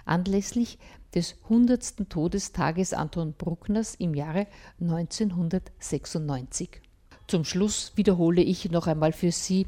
anlässlich 0.05 0.79
des 1.13 1.35
100. 1.43 2.09
Todestages 2.09 2.93
Anton 2.93 3.35
Bruckners 3.37 3.93
im 3.93 4.15
Jahre 4.15 4.47
1996. 4.81 6.81
Zum 7.27 7.45
Schluss 7.45 7.91
wiederhole 7.95 8.41
ich 8.41 8.71
noch 8.71 8.87
einmal 8.87 9.13
für 9.13 9.31
Sie, 9.31 9.67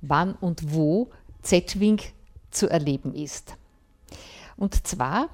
wann 0.00 0.34
und 0.34 0.74
wo 0.74 1.10
Z-Wing 1.42 2.00
zu 2.50 2.68
erleben 2.68 3.14
ist. 3.14 3.54
Und 4.56 4.84
zwar 4.84 5.28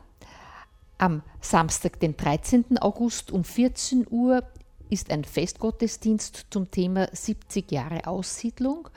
am 1.01 1.23
Samstag, 1.41 1.99
den 2.01 2.17
13. 2.17 2.79
August 2.79 3.31
um 3.31 3.43
14 3.43 4.07
Uhr 4.11 4.43
ist 4.91 5.11
ein 5.11 5.25
Festgottesdienst 5.25 6.47
zum 6.51 6.71
Thema 6.71 7.09
70 7.13 7.73
Jahre 7.73 8.07
Aussiedlung 8.07 8.89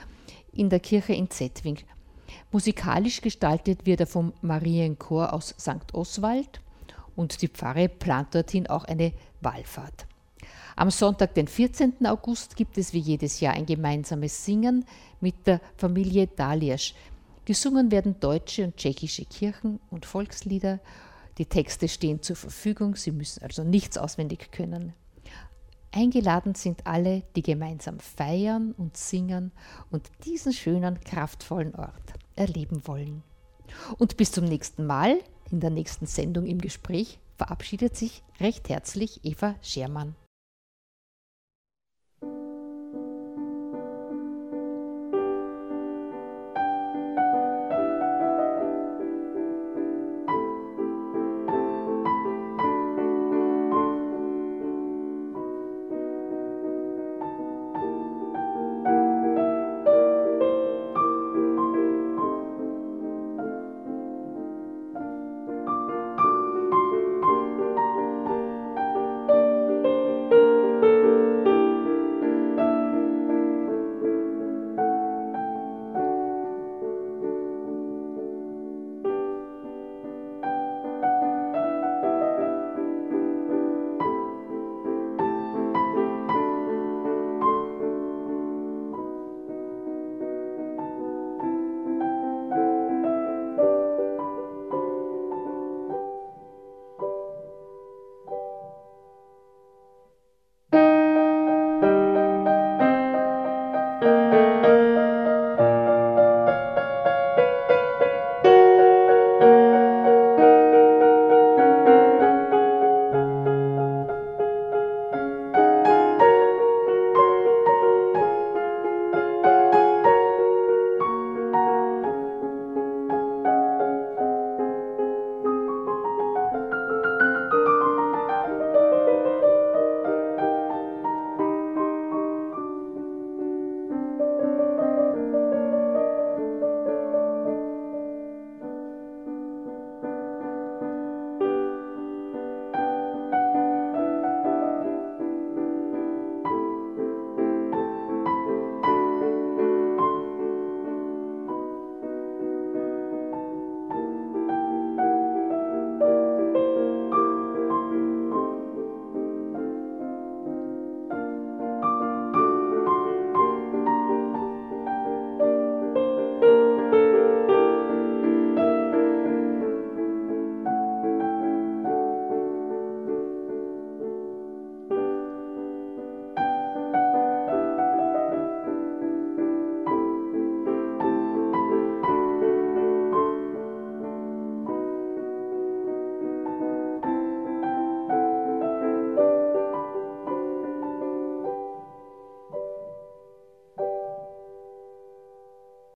in 0.51 0.69
der 0.69 0.81
Kirche 0.81 1.13
in 1.13 1.29
Zetwing. 1.29 1.77
Musikalisch 2.51 3.21
gestaltet 3.21 3.85
wird 3.85 4.01
er 4.01 4.07
vom 4.07 4.33
Marienchor 4.41 5.31
aus 5.31 5.55
St. 5.57 5.93
Oswald 5.93 6.59
und 7.15 7.41
die 7.41 7.47
Pfarre 7.47 7.87
plant 7.87 8.35
dorthin 8.35 8.67
auch 8.67 8.83
eine 8.83 9.13
Wallfahrt. 9.39 10.05
Am 10.75 10.91
Sonntag, 10.91 11.35
den 11.35 11.47
14. 11.47 12.05
August, 12.05 12.57
gibt 12.57 12.77
es 12.77 12.91
wie 12.91 12.99
jedes 12.99 13.39
Jahr 13.39 13.53
ein 13.53 13.65
gemeinsames 13.65 14.43
Singen 14.43 14.85
mit 15.21 15.47
der 15.47 15.61
Familie 15.77 16.27
Daliasch. 16.27 16.95
Gesungen 17.45 17.91
werden 17.91 18.19
deutsche 18.19 18.65
und 18.65 18.75
tschechische 18.75 19.25
Kirchen- 19.25 19.79
und 19.89 20.05
Volkslieder 20.05 20.79
die 21.37 21.45
Texte 21.45 21.87
stehen 21.87 22.21
zur 22.21 22.35
Verfügung, 22.35 22.95
Sie 22.95 23.11
müssen 23.11 23.43
also 23.43 23.63
nichts 23.63 23.97
auswendig 23.97 24.51
können. 24.51 24.93
Eingeladen 25.91 26.55
sind 26.55 26.87
alle, 26.87 27.23
die 27.35 27.43
gemeinsam 27.43 27.99
feiern 27.99 28.73
und 28.77 28.97
singen 28.97 29.51
und 29.91 30.09
diesen 30.25 30.51
schönen, 30.51 30.99
kraftvollen 31.01 31.75
Ort 31.75 32.13
erleben 32.35 32.87
wollen. 32.87 33.23
Und 33.99 34.17
bis 34.17 34.31
zum 34.31 34.45
nächsten 34.45 34.85
Mal, 34.85 35.19
in 35.51 35.59
der 35.59 35.69
nächsten 35.69 36.07
Sendung 36.07 36.45
im 36.45 36.59
Gespräch, 36.59 37.19
verabschiedet 37.37 37.95
sich 37.95 38.23
recht 38.39 38.69
herzlich 38.69 39.19
Eva 39.23 39.55
Schermann. 39.61 40.15